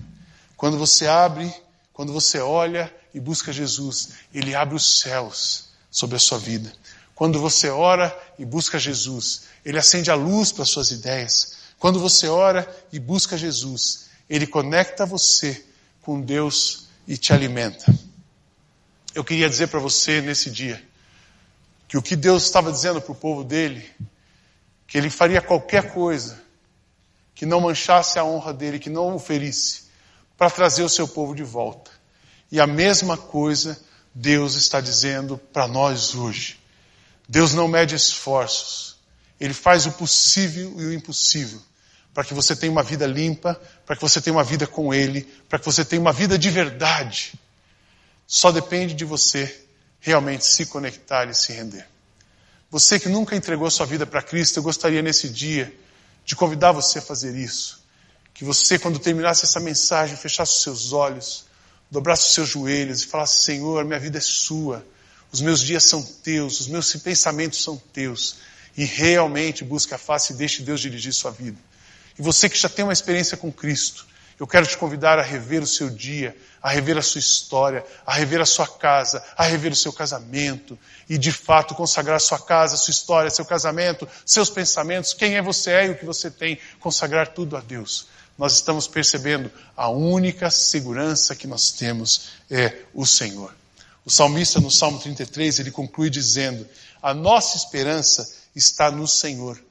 Quando 0.58 0.78
você 0.78 1.08
abre, 1.08 1.54
quando 1.94 2.12
você 2.12 2.40
olha 2.40 2.94
e 3.14 3.20
busca 3.20 3.54
Jesus, 3.54 4.10
Ele 4.34 4.54
abre 4.54 4.76
os 4.76 5.00
céus 5.00 5.70
sobre 5.90 6.18
a 6.18 6.20
sua 6.20 6.38
vida. 6.38 6.72
Quando 7.16 7.40
você 7.40 7.70
ora 7.70 8.16
e 8.38 8.44
busca 8.44 8.78
Jesus, 8.78 9.44
Ele 9.64 9.80
acende 9.80 10.12
a 10.12 10.16
luz 10.16 10.52
para 10.52 10.64
as 10.64 10.70
suas 10.70 10.92
ideias. 10.92 11.56
Quando 11.80 12.00
você 12.00 12.28
ora 12.28 12.68
e 12.92 13.00
busca 13.00 13.38
Jesus, 13.38 14.08
Ele 14.30 14.46
conecta 14.46 15.06
você 15.06 15.66
com 16.02 16.20
Deus 16.20 16.88
e 17.08 17.18
te 17.18 17.32
alimenta. 17.32 17.86
Eu 19.16 19.24
queria 19.24 19.50
dizer 19.50 19.68
para 19.68 19.80
você 19.80 20.20
nesse 20.20 20.52
dia 20.52 20.84
que 21.88 21.98
o 21.98 22.02
que 22.02 22.18
Deus 22.18 22.44
estava 22.44 22.70
dizendo 22.70 23.02
para 23.02 23.14
o 23.14 23.16
povo 23.16 23.46
dele, 23.46 23.90
que 24.86 24.98
Ele 24.98 25.10
faria 25.10 25.42
qualquer 25.42 25.94
coisa 25.94 26.44
que 27.34 27.46
não 27.46 27.62
manchasse 27.62 28.20
a 28.20 28.26
honra 28.26 28.54
dele, 28.54 28.78
que 28.78 28.90
não 28.90 29.16
o 29.16 29.20
ferisse 29.20 29.84
para 30.38 30.50
trazer 30.50 30.84
o 30.84 30.90
seu 30.90 31.08
povo 31.08 31.34
de 31.34 31.44
volta. 31.44 31.90
E 32.52 32.60
a 32.60 32.68
mesma 32.68 33.16
coisa 33.16 33.80
Deus 34.14 34.56
está 34.56 34.82
dizendo 34.82 35.38
para 35.38 35.66
nós 35.66 36.14
hoje. 36.14 36.60
Deus 37.28 37.54
não 37.54 37.70
mede 37.70 37.96
esforços. 37.96 38.98
Ele 39.40 39.54
faz 39.54 39.86
o 39.86 39.94
possível 39.94 40.74
e 40.78 40.86
o 40.88 40.94
impossível 40.94 41.62
para 42.14 42.24
que 42.24 42.34
você 42.34 42.56
tenha 42.56 42.72
uma 42.72 42.82
vida 42.82 43.06
limpa, 43.06 43.60
para 43.86 43.94
que 43.94 44.02
você 44.02 44.22
tenha 44.22 44.34
uma 44.34 44.44
vida 44.44 44.66
com 44.66 44.94
Ele, 44.94 45.24
para 45.50 45.60
que 45.60 45.66
você 45.66 45.84
tenha 45.84 46.02
uma 46.02 46.14
vida 46.14 46.38
de 46.38 46.50
verdade. 46.50 47.34
Só 48.28 48.52
depende 48.52 48.94
de 48.94 49.06
você 49.06 49.64
realmente 50.00 50.46
se 50.46 50.66
conectar 50.66 51.30
e 51.30 51.34
se 51.34 51.52
render. 51.52 51.88
Você 52.70 53.00
que 53.00 53.08
nunca 53.08 53.36
entregou 53.36 53.70
sua 53.70 53.86
vida 53.86 54.06
para 54.06 54.22
Cristo, 54.22 54.58
eu 54.58 54.64
gostaria 54.64 55.02
nesse 55.02 55.30
dia 55.30 55.74
de 56.26 56.36
convidar 56.36 56.72
você 56.72 57.00
a 57.00 57.02
fazer 57.02 57.36
isso. 57.36 57.84
Que 58.34 58.44
você, 58.44 58.78
quando 58.78 59.00
terminasse 59.00 59.46
essa 59.46 59.60
mensagem, 59.60 60.18
fechasse 60.18 60.58
os 60.58 60.64
seus 60.64 60.92
olhos, 60.92 61.46
dobrasse 61.90 62.28
os 62.28 62.34
seus 62.34 62.50
joelhos 62.50 63.04
e 63.04 63.08
falasse: 63.08 63.44
Senhor, 63.44 63.86
minha 63.86 64.00
vida 64.00 64.18
é 64.18 64.22
sua, 64.22 64.86
os 65.32 65.40
meus 65.40 65.62
dias 65.62 65.84
são 65.84 66.04
teus, 66.04 66.60
os 66.60 66.68
meus 66.68 66.94
pensamentos 66.96 67.64
são 67.64 67.78
teus. 67.94 68.38
E 68.78 68.84
realmente 68.84 69.64
busque 69.64 69.94
a 69.94 69.98
face 69.98 70.34
e 70.34 70.36
deixe 70.36 70.62
Deus 70.62 70.82
dirigir 70.82 71.14
sua 71.14 71.32
vida. 71.32 71.58
E 72.20 72.22
você 72.22 72.50
que 72.50 72.58
já 72.58 72.68
tem 72.68 72.84
uma 72.84 72.94
experiência 72.94 73.38
com 73.38 73.52
Cristo, 73.52 74.06
eu 74.40 74.46
quero 74.46 74.68
te 74.68 74.78
convidar 74.78 75.18
a 75.18 75.22
rever 75.22 75.64
o 75.64 75.68
seu 75.68 75.90
dia, 75.90 76.36
a 76.62 76.70
rever 76.70 76.98
a 76.98 77.02
sua 77.02 77.20
história, 77.20 77.86
a 78.06 78.14
rever 78.14 78.42
a 78.42 78.46
sua 78.46 78.68
casa, 78.68 79.24
a 79.38 79.44
rever 79.44 79.72
o 79.72 79.76
seu 79.76 79.94
casamento 79.94 80.78
e 81.08 81.18
de 81.18 81.32
fato 81.32 81.76
consagrar 81.76 82.20
sua 82.20 82.40
casa, 82.40 82.76
sua 82.76 82.92
história, 82.92 83.30
seu 83.30 83.46
casamento, 83.46 84.08
seus 84.26 84.50
pensamentos, 84.50 85.14
quem 85.14 85.36
é 85.36 85.42
você 85.42 85.72
é 85.72 85.86
e 85.88 85.90
o 85.92 85.98
que 85.98 86.06
você 86.06 86.30
tem, 86.30 86.60
consagrar 86.80 87.30
tudo 87.30 87.56
a 87.56 87.62
Deus 87.62 88.08
nós 88.38 88.54
estamos 88.54 88.88
percebendo 88.88 89.52
a 89.76 89.90
única 89.90 90.52
segurança 90.52 91.36
que 91.36 91.48
nós 91.48 91.72
temos 91.72 92.30
é 92.50 92.82
o 92.94 93.06
Senhor. 93.06 93.56
O 94.04 94.12
salmista 94.12 94.60
no 94.60 94.70
Salmo 94.70 95.00
33, 95.00 95.60
ele 95.60 95.72
conclui 95.72 96.10
dizendo: 96.10 96.68
"A 97.02 97.14
nossa 97.14 97.58
esperança 97.58 98.30
está 98.56 98.92
no 98.92 99.08
Senhor. 99.08 99.62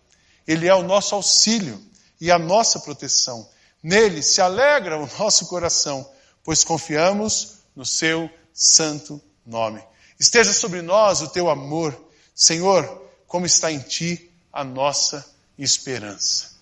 Ele 0.47 0.67
é 0.67 0.75
o 0.75 0.83
nosso 0.83 1.15
auxílio 1.15 1.81
e 2.21 2.31
a 2.31 2.39
nossa 2.39 2.81
proteção. 2.81 3.49
Nele 3.85 4.23
se 4.23 4.41
alegra 4.41 4.99
o 4.99 5.07
nosso 5.19 5.45
coração, 5.47 6.11
pois 6.43 6.65
confiamos 6.65 7.59
no 7.77 7.85
seu 7.85 8.31
santo 8.55 9.21
nome. 9.45 9.85
Esteja 10.19 10.55
sobre 10.55 10.81
nós 10.81 11.21
o 11.21 11.29
teu 11.29 11.51
amor, 11.51 11.95
Senhor, 12.35 13.11
como 13.27 13.45
está 13.45 13.71
em 13.71 13.81
ti 13.81 14.31
a 14.51 14.65
nossa 14.65 15.23
esperança. 15.59 16.55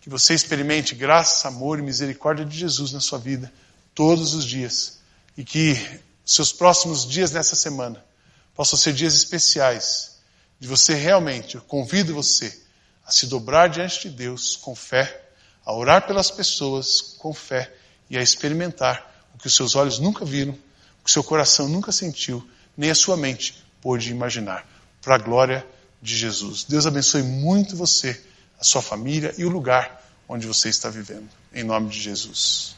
Que 0.00 0.08
você 0.08 0.34
experimente 0.34 0.94
graça, 0.94 1.48
amor 1.48 1.80
e 1.80 1.82
misericórdia 1.82 2.44
de 2.44 2.56
Jesus 2.56 2.92
na 2.92 3.00
sua 3.00 3.18
vida 3.18 3.52
todos 3.92 4.34
os 4.34 4.44
dias. 4.44 5.00
E 5.36 5.42
que 5.42 5.74
seus 6.24 6.52
próximos 6.52 7.04
dias 7.04 7.32
nessa 7.32 7.56
semana 7.56 8.04
possam 8.54 8.78
ser 8.78 8.92
dias 8.92 9.14
especiais 9.14 10.18
de 10.60 10.68
você 10.68 10.94
realmente, 10.94 11.56
eu 11.56 11.62
convido 11.62 12.14
você 12.14 12.56
a 13.04 13.10
se 13.10 13.26
dobrar 13.26 13.68
diante 13.68 14.08
de 14.08 14.10
Deus 14.10 14.54
com 14.54 14.76
fé, 14.76 15.27
a 15.68 15.72
orar 15.74 16.06
pelas 16.06 16.30
pessoas 16.30 17.14
com 17.18 17.34
fé 17.34 17.70
e 18.08 18.16
a 18.16 18.22
experimentar 18.22 19.28
o 19.34 19.38
que 19.38 19.48
os 19.48 19.54
seus 19.54 19.76
olhos 19.76 19.98
nunca 19.98 20.24
viram, 20.24 20.54
o 20.98 21.04
que 21.04 21.12
seu 21.12 21.22
coração 21.22 21.68
nunca 21.68 21.92
sentiu, 21.92 22.42
nem 22.74 22.90
a 22.90 22.94
sua 22.94 23.18
mente 23.18 23.62
pôde 23.82 24.10
imaginar. 24.10 24.66
Para 25.02 25.16
a 25.16 25.18
glória 25.18 25.66
de 26.00 26.16
Jesus. 26.16 26.64
Deus 26.64 26.86
abençoe 26.86 27.22
muito 27.22 27.76
você 27.76 28.18
a 28.58 28.64
sua 28.64 28.80
família 28.80 29.34
e 29.36 29.44
o 29.44 29.50
lugar 29.50 30.02
onde 30.26 30.46
você 30.46 30.70
está 30.70 30.88
vivendo. 30.88 31.28
Em 31.52 31.64
nome 31.64 31.90
de 31.90 32.00
Jesus. 32.00 32.74